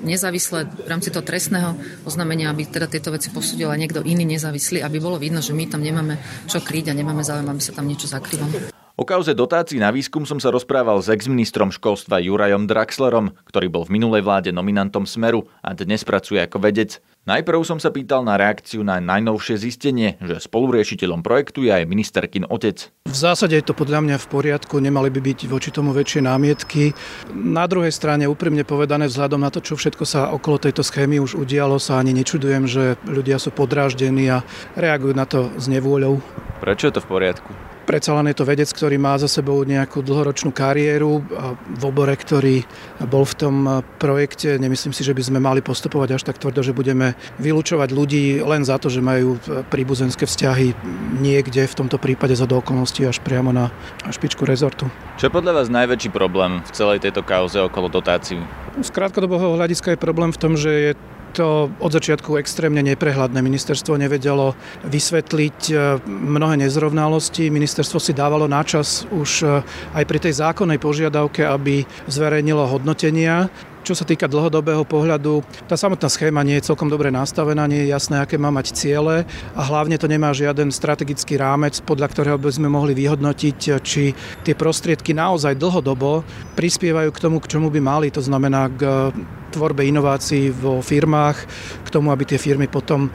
nezávisle 0.00 0.64
v 0.64 0.88
rámci 0.88 1.12
toho 1.12 1.20
trestného 1.20 1.76
oznámenia, 2.08 2.48
aby 2.48 2.64
teda 2.64 2.88
tieto 2.88 3.12
veci 3.12 3.28
posúdil 3.28 3.68
aj 3.68 3.76
niekto 3.76 4.00
iný 4.00 4.24
nezávislý, 4.24 4.80
aby 4.80 4.96
bolo 5.04 5.20
vidno, 5.20 5.44
že 5.44 5.52
my 5.52 5.68
tam 5.68 5.84
nemáme 5.84 6.16
čo 6.48 6.64
kryť 6.64 6.94
a 6.94 6.96
nemáme 6.96 7.20
záujem, 7.20 7.44
aby 7.44 7.60
sa 7.60 7.76
tam 7.76 7.84
niečo 7.84 8.08
zakrývalo. 8.08 8.72
O 8.96 9.04
kauze 9.04 9.36
dotácií 9.36 9.76
na 9.76 9.92
výskum 9.92 10.24
som 10.24 10.40
sa 10.40 10.48
rozprával 10.48 10.96
s 11.04 11.12
exministrom 11.12 11.68
školstva 11.68 12.16
Jurajom 12.16 12.64
Draxlerom, 12.64 13.36
ktorý 13.44 13.68
bol 13.68 13.84
v 13.84 14.00
minulej 14.00 14.24
vláde 14.24 14.56
nominantom 14.56 15.04
Smeru 15.04 15.52
a 15.60 15.76
dnes 15.76 16.00
pracuje 16.00 16.40
ako 16.40 16.64
vedec. 16.64 16.96
Najprv 17.26 17.58
som 17.66 17.82
sa 17.82 17.90
pýtal 17.90 18.22
na 18.22 18.38
reakciu 18.38 18.86
na 18.86 19.02
najnovšie 19.02 19.58
zistenie, 19.58 20.14
že 20.22 20.38
spoluriešiteľom 20.38 21.26
projektu 21.26 21.66
je 21.66 21.74
aj 21.74 21.82
ministerkin 21.82 22.46
otec. 22.46 22.94
V 23.02 23.16
zásade 23.18 23.58
je 23.58 23.66
to 23.66 23.74
podľa 23.74 23.98
mňa 24.06 24.16
v 24.22 24.30
poriadku, 24.30 24.78
nemali 24.78 25.10
by 25.10 25.34
byť 25.34 25.50
voči 25.50 25.74
tomu 25.74 25.90
väčšie 25.90 26.22
námietky. 26.22 26.94
Na 27.34 27.66
druhej 27.66 27.90
strane, 27.90 28.30
úprimne 28.30 28.62
povedané, 28.62 29.10
vzhľadom 29.10 29.42
na 29.42 29.50
to, 29.50 29.58
čo 29.58 29.74
všetko 29.74 30.06
sa 30.06 30.30
okolo 30.30 30.70
tejto 30.70 30.86
schémy 30.86 31.18
už 31.18 31.34
udialo, 31.34 31.82
sa 31.82 31.98
ani 31.98 32.14
nečudujem, 32.14 32.70
že 32.70 32.94
ľudia 33.10 33.42
sú 33.42 33.50
podráždení 33.50 34.30
a 34.30 34.46
reagujú 34.78 35.18
na 35.18 35.26
to 35.26 35.50
s 35.58 35.66
nevôľou. 35.66 36.22
Prečo 36.62 36.86
je 36.86 36.94
to 36.94 37.02
v 37.02 37.10
poriadku? 37.10 37.50
Predsa 37.86 38.18
len 38.18 38.26
je 38.26 38.42
to 38.42 38.50
vedec, 38.50 38.66
ktorý 38.66 38.98
má 38.98 39.14
za 39.14 39.30
sebou 39.30 39.62
nejakú 39.62 40.02
dlhoročnú 40.02 40.50
kariéru 40.50 41.22
v 41.70 41.82
obore, 41.86 42.18
ktorý 42.18 42.66
bol 43.06 43.22
v 43.22 43.34
tom 43.38 43.54
projekte. 44.02 44.58
Nemyslím 44.58 44.90
si, 44.90 45.06
že 45.06 45.14
by 45.14 45.22
sme 45.22 45.38
mali 45.38 45.62
postupovať 45.62 46.18
až 46.18 46.22
tak 46.26 46.42
tvrdo, 46.42 46.66
že 46.66 46.74
budeme 46.74 47.14
vylúčovať 47.38 47.88
ľudí 47.92 48.40
len 48.42 48.62
za 48.64 48.80
to, 48.80 48.88
že 48.88 49.04
majú 49.04 49.36
príbuzenské 49.68 50.24
vzťahy 50.24 50.72
niekde, 51.20 51.66
v 51.66 51.78
tomto 51.84 51.96
prípade 52.00 52.36
za 52.36 52.46
do 52.46 52.60
okolností 52.60 53.04
až 53.04 53.18
priamo 53.20 53.50
na 53.50 53.72
špičku 54.08 54.46
rezortu. 54.46 54.88
Čo 55.20 55.28
je 55.28 55.36
podľa 55.36 55.62
vás 55.62 55.68
najväčší 55.72 56.10
problém 56.14 56.62
v 56.62 56.70
celej 56.72 57.02
tejto 57.02 57.26
kauze 57.26 57.58
okolo 57.60 57.90
dotácií? 57.90 58.40
Z 58.76 58.90
krátkodobého 58.92 59.56
hľadiska 59.56 59.96
je 59.96 59.98
problém 59.98 60.30
v 60.30 60.40
tom, 60.40 60.52
že 60.54 60.70
je 60.70 60.92
to 61.36 61.68
od 61.68 61.92
začiatku 61.92 62.40
extrémne 62.40 62.80
neprehľadné. 62.80 63.44
Ministerstvo 63.44 64.00
nevedelo 64.00 64.56
vysvetliť 64.88 65.58
e, 65.68 65.74
mnohé 66.08 66.56
nezrovnalosti. 66.64 67.52
Ministerstvo 67.52 68.00
si 68.00 68.16
dávalo 68.16 68.48
načas 68.48 69.04
už 69.12 69.44
e, 69.44 69.46
aj 69.92 70.04
pri 70.08 70.18
tej 70.24 70.40
zákonnej 70.40 70.80
požiadavke, 70.80 71.44
aby 71.44 71.84
zverejnilo 72.08 72.64
hodnotenia 72.64 73.52
čo 73.86 73.94
sa 73.94 74.02
týka 74.02 74.26
dlhodobého 74.26 74.82
pohľadu, 74.82 75.46
tá 75.70 75.78
samotná 75.78 76.10
schéma 76.10 76.42
nie 76.42 76.58
je 76.58 76.66
celkom 76.74 76.90
dobre 76.90 77.14
nastavená, 77.14 77.70
nie 77.70 77.86
je 77.86 77.94
jasné, 77.94 78.18
aké 78.18 78.34
má 78.34 78.50
mať 78.50 78.74
ciele 78.74 79.22
a 79.54 79.62
hlavne 79.62 79.94
to 79.94 80.10
nemá 80.10 80.34
žiaden 80.34 80.74
strategický 80.74 81.38
rámec, 81.38 81.78
podľa 81.86 82.10
ktorého 82.10 82.34
by 82.34 82.50
sme 82.50 82.66
mohli 82.66 82.98
vyhodnotiť, 82.98 83.78
či 83.86 84.10
tie 84.42 84.54
prostriedky 84.58 85.14
naozaj 85.14 85.54
dlhodobo 85.54 86.26
prispievajú 86.58 87.14
k 87.14 87.22
tomu, 87.22 87.38
k 87.38 87.46
čomu 87.46 87.70
by 87.70 87.78
mali. 87.78 88.10
To 88.10 88.18
znamená 88.18 88.66
k 88.74 89.14
tvorbe 89.54 89.86
inovácií 89.86 90.50
vo 90.50 90.82
firmách, 90.82 91.38
k 91.86 91.88
tomu, 91.94 92.10
aby 92.10 92.26
tie 92.26 92.42
firmy 92.42 92.66
potom 92.66 93.06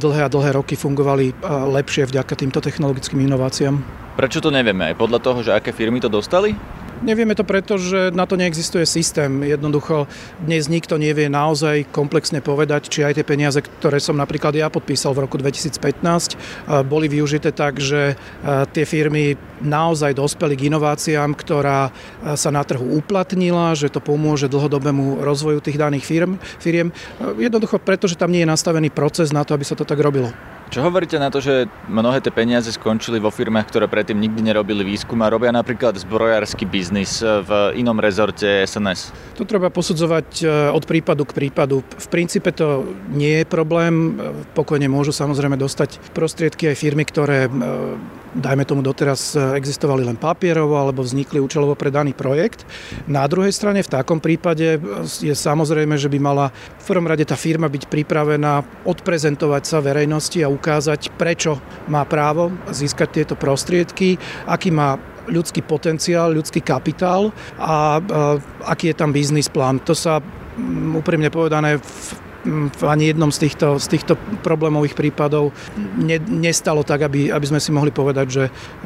dlhé 0.00 0.24
a 0.24 0.32
dlhé 0.32 0.56
roky 0.56 0.72
fungovali 0.72 1.36
lepšie 1.76 2.08
vďaka 2.08 2.32
týmto 2.32 2.64
technologickým 2.64 3.20
inováciám. 3.28 3.76
Prečo 4.16 4.40
to 4.40 4.48
nevieme? 4.48 4.88
Aj 4.88 4.96
podľa 4.96 5.20
toho, 5.20 5.44
že 5.44 5.52
aké 5.52 5.76
firmy 5.76 6.00
to 6.00 6.08
dostali? 6.08 6.56
Nevieme 6.96 7.36
to 7.36 7.44
preto, 7.44 7.76
že 7.76 8.08
na 8.16 8.24
to 8.24 8.40
neexistuje 8.40 8.88
systém. 8.88 9.28
Jednoducho 9.44 10.08
dnes 10.40 10.72
nikto 10.72 10.96
nevie 10.96 11.28
naozaj 11.28 11.92
komplexne 11.92 12.40
povedať, 12.40 12.88
či 12.88 13.04
aj 13.04 13.20
tie 13.20 13.26
peniaze, 13.26 13.60
ktoré 13.60 14.00
som 14.00 14.16
napríklad 14.16 14.56
ja 14.56 14.72
podpísal 14.72 15.12
v 15.12 15.28
roku 15.28 15.36
2015, 15.36 15.76
boli 16.88 17.12
využité 17.12 17.52
tak, 17.52 17.84
že 17.84 18.16
tie 18.72 18.84
firmy 18.88 19.36
naozaj 19.60 20.16
dospeli 20.16 20.56
k 20.56 20.72
inováciám, 20.72 21.36
ktorá 21.36 21.92
sa 22.32 22.48
na 22.48 22.64
trhu 22.64 22.96
uplatnila, 22.96 23.76
že 23.76 23.92
to 23.92 24.00
pomôže 24.00 24.48
dlhodobému 24.48 25.20
rozvoju 25.20 25.60
tých 25.60 25.76
daných 25.76 26.08
firm, 26.08 26.40
firiem. 26.56 26.96
Jednoducho 27.36 27.76
preto, 27.76 28.08
že 28.08 28.16
tam 28.16 28.32
nie 28.32 28.40
je 28.40 28.48
nastavený 28.48 28.88
proces 28.88 29.36
na 29.36 29.44
to, 29.44 29.52
aby 29.52 29.68
sa 29.68 29.76
to 29.76 29.84
tak 29.84 30.00
robilo. 30.00 30.32
Čo 30.66 30.82
hovoríte 30.82 31.14
na 31.22 31.30
to, 31.30 31.38
že 31.38 31.70
mnohé 31.86 32.18
tie 32.18 32.34
peniaze 32.34 32.66
skončili 32.74 33.22
vo 33.22 33.30
firmách, 33.30 33.70
ktoré 33.70 33.86
predtým 33.86 34.18
nikdy 34.18 34.50
nerobili 34.50 34.82
výskum 34.82 35.22
a 35.22 35.30
robia 35.30 35.54
napríklad 35.54 35.94
zbrojársky 35.94 36.66
biznis 36.66 37.22
v 37.22 37.78
inom 37.78 38.02
rezorte 38.02 38.66
SNS? 38.66 39.14
To 39.38 39.46
treba 39.46 39.70
posudzovať 39.70 40.28
e, 40.42 40.46
od 40.74 40.82
prípadu 40.82 41.22
k 41.22 41.36
prípadu. 41.38 41.86
V 41.86 42.08
princípe 42.10 42.50
to 42.50 42.82
nie 43.14 43.42
je 43.42 43.46
problém. 43.46 44.18
Pokojne 44.58 44.90
môžu 44.90 45.14
samozrejme 45.14 45.54
dostať 45.54 46.02
prostriedky 46.10 46.74
aj 46.74 46.76
firmy, 46.82 47.06
ktoré 47.06 47.46
e, 47.46 47.50
dajme 48.36 48.68
tomu 48.68 48.84
doteraz 48.84 49.32
e, 49.32 49.56
existovali 49.56 50.04
len 50.04 50.20
papierovo 50.20 50.76
alebo 50.76 51.00
vznikli 51.00 51.40
účelovo 51.40 51.72
pre 51.78 51.88
daný 51.88 52.12
projekt. 52.12 52.68
Na 53.08 53.24
druhej 53.24 53.54
strane 53.54 53.80
v 53.80 53.92
takom 53.92 54.20
prípade 54.20 54.82
je 55.22 55.34
samozrejme, 55.34 55.96
že 55.96 56.12
by 56.12 56.18
mala 56.20 56.52
v 56.52 56.84
prvom 56.84 57.08
rade 57.08 57.24
tá 57.24 57.34
firma 57.34 57.70
byť 57.70 57.88
pripravená 57.88 58.84
odprezentovať 58.84 59.62
sa 59.64 59.78
verejnosti 59.80 60.38
a 60.44 60.52
ukázať, 60.56 61.12
prečo 61.14 61.60
má 61.86 62.02
právo 62.08 62.50
získať 62.72 63.22
tieto 63.22 63.34
prostriedky, 63.36 64.16
aký 64.48 64.72
má 64.72 64.96
ľudský 65.28 65.62
potenciál, 65.62 66.34
ľudský 66.34 66.62
kapitál 66.62 67.34
a, 67.58 67.98
aký 68.64 68.94
je 68.94 68.96
tam 68.96 69.10
biznis 69.10 69.50
plán. 69.50 69.82
To 69.84 69.92
sa 69.92 70.22
úprimne 70.96 71.28
povedané 71.28 71.76
v 71.76 72.26
v 72.46 72.82
ani 72.86 73.10
jednom 73.10 73.34
z 73.34 73.48
týchto, 73.48 73.82
z 73.82 73.86
týchto 73.98 74.14
problémových 74.46 74.94
prípadov 74.94 75.50
ne, 75.98 76.22
nestalo 76.22 76.86
tak, 76.86 77.10
aby, 77.10 77.34
aby 77.34 77.46
sme 77.46 77.58
si 77.58 77.74
mohli 77.74 77.90
povedať, 77.90 78.26
že, 78.30 78.44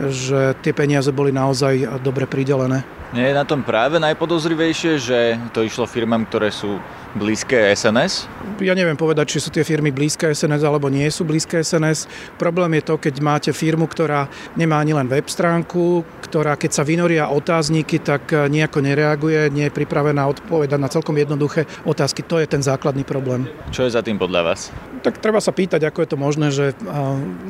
že 0.09 0.41
tie 0.65 0.73
peniaze 0.73 1.13
boli 1.13 1.29
naozaj 1.29 2.01
dobre 2.01 2.25
pridelené. 2.25 2.83
Nie 3.13 3.35
je 3.35 3.37
na 3.37 3.45
tom 3.45 3.67
práve 3.67 3.99
najpodozrivejšie, 4.01 4.93
že 4.97 5.19
to 5.51 5.67
išlo 5.67 5.85
firmám, 5.85 6.25
ktoré 6.31 6.49
sú 6.55 6.81
blízke 7.17 7.75
SNS? 7.75 8.31
Ja 8.63 8.77
neviem 8.77 8.95
povedať, 8.95 9.37
či 9.37 9.43
sú 9.43 9.49
tie 9.51 9.67
firmy 9.67 9.91
blízke 9.91 10.31
SNS 10.31 10.63
alebo 10.63 10.87
nie 10.93 11.09
sú 11.11 11.27
blízke 11.27 11.65
SNS. 11.65 12.07
Problém 12.37 12.79
je 12.79 12.87
to, 12.87 12.95
keď 13.01 13.15
máte 13.19 13.51
firmu, 13.51 13.89
ktorá 13.89 14.31
nemá 14.55 14.79
ani 14.79 14.95
len 14.95 15.11
web 15.11 15.27
stránku, 15.27 16.07
ktorá 16.23 16.55
keď 16.55 16.71
sa 16.71 16.87
vynoria 16.87 17.33
otázniky, 17.33 17.99
tak 18.05 18.31
nejako 18.31 18.79
nereaguje, 18.85 19.51
nie 19.51 19.67
je 19.67 19.75
pripravená 19.75 20.23
odpovedať 20.29 20.79
na 20.79 20.93
celkom 20.93 21.17
jednoduché 21.19 21.67
otázky. 21.83 22.23
To 22.29 22.39
je 22.39 22.47
ten 22.47 22.63
základný 22.63 23.03
problém. 23.03 23.51
Čo 23.75 23.89
je 23.89 23.95
za 23.97 24.05
tým 24.05 24.21
podľa 24.21 24.53
vás? 24.53 24.71
Tak 25.01 25.17
treba 25.17 25.41
sa 25.41 25.57
pýtať, 25.57 25.81
ako 25.89 26.05
je 26.05 26.11
to 26.13 26.19
možné, 26.21 26.53
že 26.53 26.77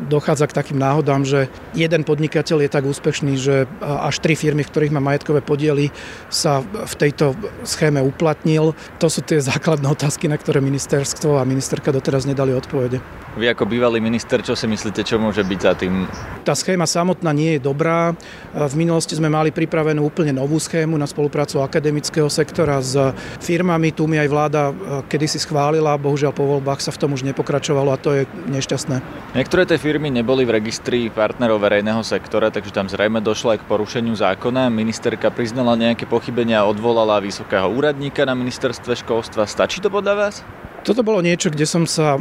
dochádza 0.06 0.46
k 0.46 0.54
takým 0.62 0.78
náhodám, 0.78 1.26
že 1.26 1.50
jeden 1.74 2.06
podnikateľ 2.06 2.62
je 2.62 2.70
tak 2.70 2.86
úspešný, 2.86 3.34
že 3.34 3.66
až 3.82 4.22
tri 4.22 4.38
firmy, 4.38 4.62
v 4.62 4.70
ktorých 4.70 4.94
má 4.94 5.02
majetkové 5.02 5.42
podiely, 5.42 5.90
sa 6.30 6.62
v 6.62 6.94
tejto 6.94 7.34
schéme 7.66 7.98
uplatnil. 8.06 8.78
To 9.02 9.10
sú 9.10 9.26
tie 9.26 9.42
základné 9.50 9.90
otázky, 9.90 10.30
na 10.30 10.38
ktoré 10.38 10.62
ministerstvo 10.62 11.42
a 11.42 11.42
ministerka 11.42 11.90
doteraz 11.90 12.22
nedali 12.22 12.54
odpovede. 12.54 13.02
Vy 13.34 13.46
ako 13.50 13.66
bývalý 13.66 14.02
minister, 14.02 14.42
čo 14.42 14.54
si 14.58 14.66
myslíte, 14.66 15.06
čo 15.06 15.18
môže 15.18 15.42
byť 15.42 15.60
za 15.62 15.72
tým? 15.78 16.06
Tá 16.42 16.54
schéma 16.54 16.86
samotná 16.86 17.30
nie 17.30 17.58
je 17.58 17.60
dobrá. 17.62 18.14
V 18.54 18.74
minulosti 18.74 19.14
sme 19.14 19.30
mali 19.30 19.54
pripravenú 19.54 20.02
úplne 20.02 20.34
novú 20.34 20.58
schému 20.58 20.98
na 20.98 21.06
spoluprácu 21.06 21.62
akademického 21.62 22.26
sektora 22.26 22.82
s 22.82 22.98
firmami. 23.38 23.94
Tu 23.94 24.06
mi 24.10 24.18
aj 24.18 24.28
vláda 24.30 24.62
kedysi 25.06 25.38
schválila, 25.38 25.94
bohužiaľ 25.94 26.34
po 26.34 26.46
voľbách 26.46 26.82
sa 26.82 26.90
v 26.90 27.00
tom 27.06 27.14
už 27.14 27.22
nepokračovalo 27.22 27.94
a 27.94 27.98
to 28.02 28.18
je 28.18 28.22
nešťastné. 28.50 28.98
Niektoré 29.38 29.62
tie 29.62 29.78
firmy 29.78 30.10
neboli 30.10 30.42
v 30.42 30.58
registri 30.58 31.06
partnerov 31.06 31.62
verejného 31.62 32.02
sektora, 32.02 32.50
takže 32.50 32.74
tam 32.74 32.90
zrejme 32.90 33.22
došlo 33.22 33.54
aj 33.54 33.62
k 33.62 33.68
porušeniu 33.70 34.18
zákona. 34.18 34.74
Ministerka 34.74 35.30
priznala 35.30 35.78
nejaké 35.78 36.02
pochybenia 36.02 36.66
a 36.66 36.68
odvolala 36.70 37.22
vysokého 37.22 37.70
úradníka 37.70 38.26
na 38.26 38.34
ministerstve 38.34 38.98
školstva. 39.06 39.39
Stačí 39.44 39.79
to 39.85 39.92
podľa 39.92 40.14
vás? 40.16 40.35
Toto 40.81 41.05
bolo 41.05 41.20
niečo, 41.20 41.53
kde 41.53 41.68
som 41.68 41.85
sa 41.85 42.16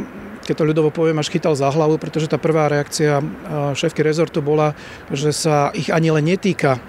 keď 0.50 0.66
to 0.66 0.70
ľudovo 0.74 0.90
poviem, 0.90 1.22
až 1.22 1.30
chytal 1.30 1.54
za 1.54 1.70
hlavu, 1.70 1.94
pretože 2.02 2.26
tá 2.26 2.34
prvá 2.34 2.66
reakcia 2.66 3.22
šéfky 3.78 4.02
rezortu 4.02 4.42
bola, 4.42 4.74
že 5.14 5.30
sa 5.30 5.70
ich 5.70 5.94
ani 5.94 6.10
len 6.10 6.26
netýka 6.26 6.82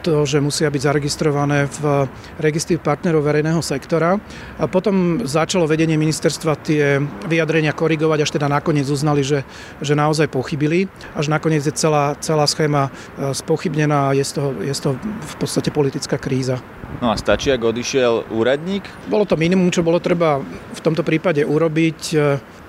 to, 0.00 0.24
že 0.24 0.40
musia 0.40 0.72
byť 0.72 0.80
zaregistrované 0.80 1.68
v 1.68 2.08
registri 2.40 2.80
partnerov 2.80 3.20
verejného 3.20 3.60
sektora. 3.60 4.16
A 4.56 4.64
potom 4.64 5.28
začalo 5.28 5.68
vedenie 5.68 6.00
ministerstva 6.00 6.56
tie 6.64 6.96
vyjadrenia 7.28 7.76
korigovať, 7.76 8.24
až 8.24 8.30
teda 8.32 8.48
nakoniec 8.48 8.88
uznali, 8.88 9.20
že, 9.20 9.44
že 9.84 9.92
naozaj 9.92 10.32
pochybili. 10.32 10.88
Až 11.12 11.28
nakoniec 11.28 11.68
je 11.68 11.76
celá, 11.76 12.16
celá 12.24 12.48
schéma 12.48 12.88
spochybnená 13.20 14.08
a 14.08 14.16
je 14.16 14.24
z, 14.24 14.40
toho, 14.40 14.56
je 14.64 14.72
z 14.72 14.80
toho 14.80 14.96
v 15.04 15.34
podstate 15.36 15.68
politická 15.68 16.16
kríza. 16.16 16.64
No 17.04 17.12
a 17.12 17.20
stačí, 17.20 17.52
ak 17.52 17.60
odišiel 17.60 18.32
úradník? 18.32 18.88
Bolo 19.12 19.28
to 19.28 19.36
minimum, 19.36 19.68
čo 19.68 19.84
bolo 19.84 20.00
treba 20.00 20.40
v 20.72 20.80
tomto 20.80 21.04
prípade 21.04 21.44
urobiť. 21.44 22.00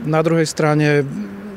Na 0.05 0.21
druhej 0.21 0.45
strane 0.45 1.01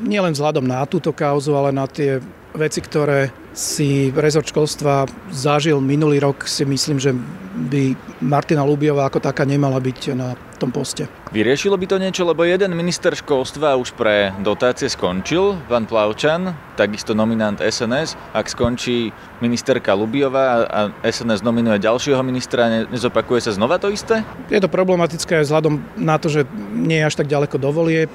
nielen 0.01 0.33
vzhľadom 0.33 0.65
na 0.65 0.81
túto 0.89 1.13
kauzu, 1.13 1.53
ale 1.53 1.69
na 1.69 1.85
tie 1.85 2.17
veci, 2.57 2.81
ktoré 2.81 3.29
si 3.51 4.11
rezort 4.15 4.47
školstva 4.47 5.05
zažil 5.31 5.83
minulý 5.83 6.23
rok, 6.23 6.47
si 6.47 6.63
myslím, 6.63 6.99
že 6.99 7.11
by 7.51 7.95
Martina 8.23 8.63
Lubiová 8.63 9.11
ako 9.11 9.19
taká 9.19 9.43
nemala 9.43 9.77
byť 9.83 10.15
na 10.15 10.39
tom 10.55 10.71
poste. 10.71 11.09
Vyriešilo 11.35 11.75
by 11.75 11.85
to 11.87 11.97
niečo, 11.99 12.23
lebo 12.23 12.47
jeden 12.47 12.71
minister 12.77 13.11
školstva 13.11 13.75
už 13.75 13.95
pre 13.97 14.31
dotácie 14.39 14.87
skončil, 14.87 15.59
pán 15.67 15.83
Plavčan, 15.87 16.55
takisto 16.79 17.11
nominant 17.11 17.59
SNS. 17.59 18.15
Ak 18.31 18.47
skončí 18.47 19.11
ministerka 19.43 19.95
Lubiová 19.97 20.63
a 20.67 20.79
SNS 21.03 21.43
nominuje 21.43 21.81
ďalšieho 21.81 22.21
ministra, 22.23 22.87
nezopakuje 22.87 23.47
sa 23.47 23.51
znova 23.55 23.81
to 23.81 23.91
isté? 23.91 24.23
Je 24.47 24.59
to 24.61 24.71
problematické 24.71 25.41
aj 25.41 25.45
vzhľadom 25.49 25.73
na 25.99 26.15
to, 26.21 26.31
že 26.31 26.47
nie 26.71 27.03
je 27.03 27.07
až 27.07 27.15
tak 27.19 27.27
ďaleko 27.27 27.57
do 27.59 27.69
volieb. 27.73 28.11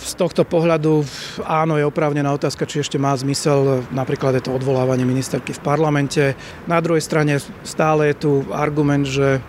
Z 0.00 0.16
tohto 0.16 0.48
pohľadu 0.48 1.04
áno, 1.44 1.76
je 1.76 1.84
oprávnená 1.84 2.32
otázka, 2.32 2.64
či 2.64 2.80
ešte 2.80 2.96
má 2.96 3.12
zmysel 3.12 3.84
napríklad 3.92 4.32
je 4.40 4.48
to 4.48 4.56
odvolávanie 4.56 5.04
ministerky 5.04 5.52
v 5.52 5.60
parlamente. 5.60 6.32
Na 6.64 6.80
druhej 6.80 7.04
strane 7.04 7.36
stále 7.68 8.10
je 8.10 8.16
tu 8.16 8.32
argument, 8.48 9.04
že 9.04 9.44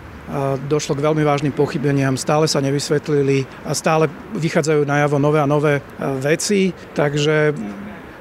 došlo 0.68 0.96
k 0.96 1.04
veľmi 1.08 1.24
vážnym 1.24 1.52
pochybeniam, 1.52 2.20
stále 2.20 2.46
sa 2.46 2.62
nevysvetlili 2.62 3.44
a 3.66 3.74
stále 3.74 4.06
vychádzajú 4.36 4.86
najavo 4.86 5.16
nové 5.18 5.40
a 5.42 5.50
nové 5.50 5.82
veci, 6.20 6.72
takže 6.94 7.52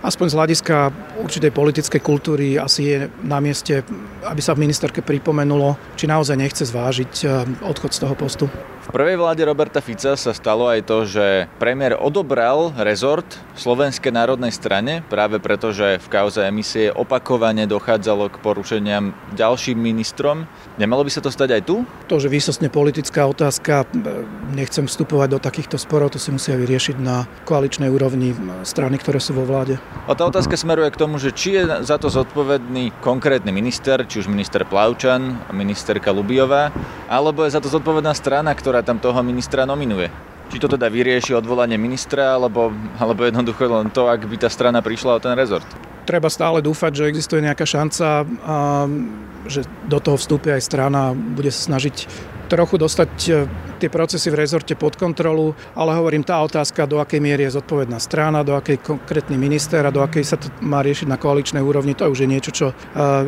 aspoň 0.01 0.27
z 0.29 0.37
hľadiska 0.37 0.75
určitej 1.21 1.51
politickej 1.53 2.01
kultúry 2.01 2.57
asi 2.57 2.81
je 2.89 2.97
na 3.21 3.37
mieste, 3.37 3.85
aby 4.25 4.41
sa 4.41 4.57
v 4.57 4.65
ministerke 4.65 5.05
pripomenulo, 5.05 5.77
či 5.97 6.09
naozaj 6.09 6.37
nechce 6.37 6.63
zvážiť 6.65 7.13
e, 7.21 7.25
odchod 7.65 7.93
z 7.93 8.01
toho 8.01 8.15
postu. 8.17 8.45
V 8.81 8.89
prvej 8.89 9.21
vláde 9.21 9.45
Roberta 9.45 9.77
Fica 9.77 10.17
sa 10.17 10.33
stalo 10.33 10.65
aj 10.65 10.89
to, 10.89 11.05
že 11.05 11.45
premiér 11.61 12.01
odobral 12.01 12.73
rezort 12.81 13.29
Slovenskej 13.53 14.09
národnej 14.09 14.49
strane, 14.49 15.05
práve 15.05 15.37
preto, 15.37 15.69
že 15.69 16.01
v 16.01 16.07
kauze 16.09 16.41
emisie 16.41 16.89
opakovane 16.89 17.69
dochádzalo 17.69 18.33
k 18.33 18.41
porušeniam 18.41 19.13
ďalším 19.37 19.77
ministrom. 19.77 20.49
Nemalo 20.81 21.05
by 21.05 21.11
sa 21.13 21.21
to 21.21 21.29
stať 21.29 21.61
aj 21.61 21.63
tu? 21.69 21.85
To, 22.09 22.17
že 22.17 22.27
výsostne 22.27 22.73
politická 22.73 23.29
otázka, 23.29 23.85
nechcem 24.57 24.89
vstupovať 24.89 25.29
do 25.29 25.39
takýchto 25.39 25.77
sporov, 25.77 26.17
to 26.17 26.19
si 26.19 26.33
musia 26.33 26.57
vyriešiť 26.57 26.97
na 26.97 27.29
koaličnej 27.45 27.87
úrovni 27.87 28.33
strany, 28.65 28.97
ktoré 28.97 29.21
sú 29.21 29.37
vo 29.37 29.45
vláde. 29.45 29.77
A 30.09 30.17
tá 30.17 30.25
otázka 30.25 30.57
smeruje 30.57 30.89
k 30.89 30.97
tomu, 30.97 31.21
že 31.21 31.29
či 31.29 31.61
je 31.61 31.85
za 31.85 31.95
to 32.01 32.09
zodpovedný 32.09 32.89
konkrétny 33.05 33.53
minister, 33.53 34.01
či 34.09 34.25
už 34.25 34.33
minister 34.33 34.65
Plavčan, 34.65 35.53
ministerka 35.53 36.09
Lubiová, 36.09 36.73
alebo 37.05 37.45
je 37.45 37.53
za 37.53 37.61
to 37.61 37.69
zodpovedná 37.69 38.11
strana, 38.17 38.51
ktorá 38.51 38.81
tam 38.81 38.97
toho 38.97 39.21
ministra 39.21 39.63
nominuje. 39.69 40.09
Či 40.51 40.57
to 40.57 40.67
teda 40.67 40.91
vyrieši 40.91 41.37
odvolanie 41.37 41.79
ministra, 41.79 42.35
alebo, 42.35 42.73
alebo 42.99 43.23
jednoducho 43.23 43.71
len 43.71 43.93
to, 43.93 44.09
ak 44.09 44.25
by 44.25 44.35
tá 44.41 44.49
strana 44.51 44.83
prišla 44.83 45.15
o 45.15 45.23
ten 45.23 45.37
rezort? 45.37 45.69
Treba 46.03 46.27
stále 46.33 46.59
dúfať, 46.59 46.91
že 46.91 47.07
existuje 47.07 47.45
nejaká 47.45 47.63
šanca, 47.63 48.25
že 49.47 49.63
do 49.85 49.99
toho 50.01 50.17
vstúpi 50.17 50.49
aj 50.51 50.65
strana 50.65 51.13
bude 51.15 51.53
sa 51.53 51.71
snažiť 51.71 52.09
trochu 52.51 52.75
dostať 52.75 53.11
e, 53.31 53.31
tie 53.79 53.87
procesy 53.87 54.27
v 54.27 54.43
rezorte 54.43 54.75
pod 54.75 54.99
kontrolu, 54.99 55.55
ale 55.71 55.95
hovorím, 55.95 56.27
tá 56.27 56.43
otázka, 56.43 56.83
do 56.83 56.99
akej 56.99 57.23
miery 57.23 57.47
je 57.47 57.55
zodpovedná 57.55 57.95
strana, 58.03 58.43
do 58.43 58.59
akej 58.59 58.83
konkrétny 58.83 59.39
minister 59.39 59.79
a 59.87 59.95
do 59.95 60.03
akej 60.03 60.27
sa 60.27 60.35
to 60.35 60.51
má 60.59 60.83
riešiť 60.83 61.07
na 61.07 61.15
koaličnej 61.15 61.63
úrovni, 61.63 61.95
to 61.95 62.03
už 62.11 62.27
je 62.27 62.27
niečo, 62.27 62.51
čo 62.51 62.67
e, 62.69 62.73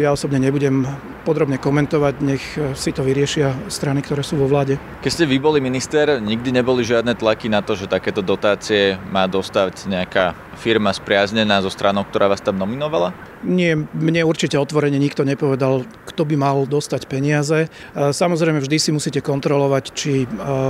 ja 0.03 0.12
osobne 0.12 0.43
nebudem 0.43 0.83
podrobne 1.23 1.55
komentovať, 1.55 2.13
nech 2.19 2.43
e, 2.59 2.75
si 2.75 2.91
to 2.91 3.07
vyriešia 3.07 3.71
strany, 3.71 4.03
ktoré 4.03 4.27
sú 4.27 4.36
vo 4.36 4.51
vláde. 4.51 4.75
Keď 4.99 5.12
ste 5.15 5.25
vy 5.31 5.39
boli 5.39 5.63
minister, 5.63 6.19
nikdy 6.19 6.51
neboli 6.51 6.83
žiadne 6.83 7.15
tlaky 7.15 7.47
na 7.47 7.63
to, 7.63 7.79
že 7.79 7.88
takéto 7.88 8.19
dotácie 8.19 8.99
má 9.07 9.23
dostať 9.31 9.88
nejaká 9.88 10.36
firma 10.57 10.93
spriaznená 10.93 11.59
so 11.61 11.71
stranou, 11.71 12.05
ktorá 12.07 12.29
vás 12.29 12.41
tam 12.41 12.57
nominovala? 12.59 13.13
Nie, 13.43 13.75
mne 13.75 14.23
určite 14.23 14.55
otvorene 14.55 14.95
nikto 14.95 15.27
nepovedal, 15.27 15.83
kto 16.07 16.23
by 16.23 16.35
mal 16.39 16.57
dostať 16.63 17.11
peniaze. 17.11 17.67
Samozrejme, 17.91 18.63
vždy 18.63 18.77
si 18.79 18.89
musíte 18.95 19.19
kontrolovať, 19.19 19.83
či 19.91 20.23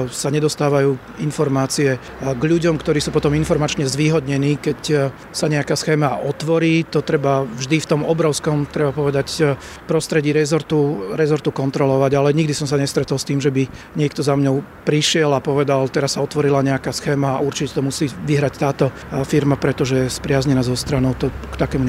sa 0.09 0.33
nedostávajú 0.33 1.21
informácie 1.21 2.01
k 2.21 2.41
ľuďom, 2.41 2.81
ktorí 2.81 2.97
sú 2.97 3.13
potom 3.13 3.37
informačne 3.37 3.85
zvýhodnení, 3.85 4.57
keď 4.57 5.13
sa 5.29 5.45
nejaká 5.45 5.77
schéma 5.77 6.25
otvorí. 6.25 6.81
To 6.89 7.05
treba 7.05 7.45
vždy 7.45 7.77
v 7.77 7.89
tom 7.89 8.01
obrovskom, 8.01 8.65
treba 8.65 8.89
povedať, 8.89 9.53
prostredí 9.85 10.33
rezortu, 10.33 11.13
rezortu 11.13 11.53
kontrolovať, 11.53 12.11
ale 12.17 12.33
nikdy 12.33 12.57
som 12.57 12.65
sa 12.65 12.81
nestretol 12.81 13.21
s 13.21 13.27
tým, 13.29 13.37
že 13.37 13.53
by 13.53 13.69
niekto 13.93 14.25
za 14.25 14.33
mňou 14.33 14.65
prišiel 14.81 15.29
a 15.29 15.43
povedal, 15.45 15.85
teraz 15.93 16.17
sa 16.17 16.25
otvorila 16.25 16.65
nejaká 16.65 16.89
schéma 16.89 17.37
a 17.37 17.43
určite 17.45 17.77
to 17.77 17.85
musí 17.85 18.09
vyhrať 18.09 18.53
táto 18.57 18.89
firma, 19.29 19.61
pretože 19.73 20.21
spriaznená 20.21 20.61
so 20.61 20.77
stranou. 20.77 21.17
To 21.17 21.33
k 21.33 21.55
takému 21.57 21.81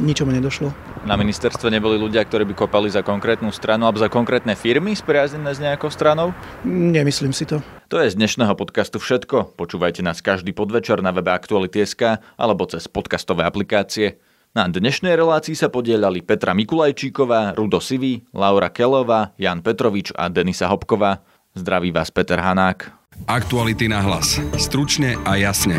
ničomu 0.00 0.32
nedošlo. 0.32 0.72
Na 1.04 1.20
ministerstve 1.20 1.68
neboli 1.68 2.00
ľudia, 2.00 2.24
ktorí 2.24 2.48
by 2.48 2.54
kopali 2.56 2.88
za 2.88 3.04
konkrétnu 3.04 3.52
stranu 3.52 3.84
alebo 3.84 4.00
za 4.00 4.08
konkrétne 4.08 4.56
firmy 4.56 4.96
spriaznené 4.96 5.52
s 5.52 5.60
nejakou 5.60 5.92
stranou? 5.92 6.32
Nemyslím 6.64 7.36
si 7.36 7.44
to. 7.44 7.60
To 7.92 8.00
je 8.00 8.08
z 8.08 8.16
dnešného 8.16 8.56
podcastu 8.56 8.96
všetko. 8.96 9.60
Počúvajte 9.60 10.00
nás 10.00 10.24
každý 10.24 10.56
podvečer 10.56 11.04
na 11.04 11.12
webe 11.12 11.28
Aktuality.sk 11.28 12.24
alebo 12.40 12.64
cez 12.64 12.88
podcastové 12.88 13.44
aplikácie. 13.44 14.16
Na 14.56 14.64
dnešnej 14.64 15.12
relácii 15.12 15.52
sa 15.52 15.68
podielali 15.68 16.24
Petra 16.24 16.56
Mikulajčíková, 16.56 17.56
Rudo 17.60 17.80
Sivý, 17.80 18.24
Laura 18.32 18.72
Kelová, 18.72 19.36
Jan 19.36 19.60
Petrovič 19.60 20.16
a 20.16 20.32
Denisa 20.32 20.64
Hopková. 20.72 21.20
Zdraví 21.52 21.92
vás 21.92 22.08
Peter 22.08 22.40
Hanák. 22.40 22.88
Aktuality 23.28 23.88
na 23.92 24.00
hlas. 24.00 24.40
Stručne 24.56 25.20
a 25.28 25.36
jasne. 25.36 25.76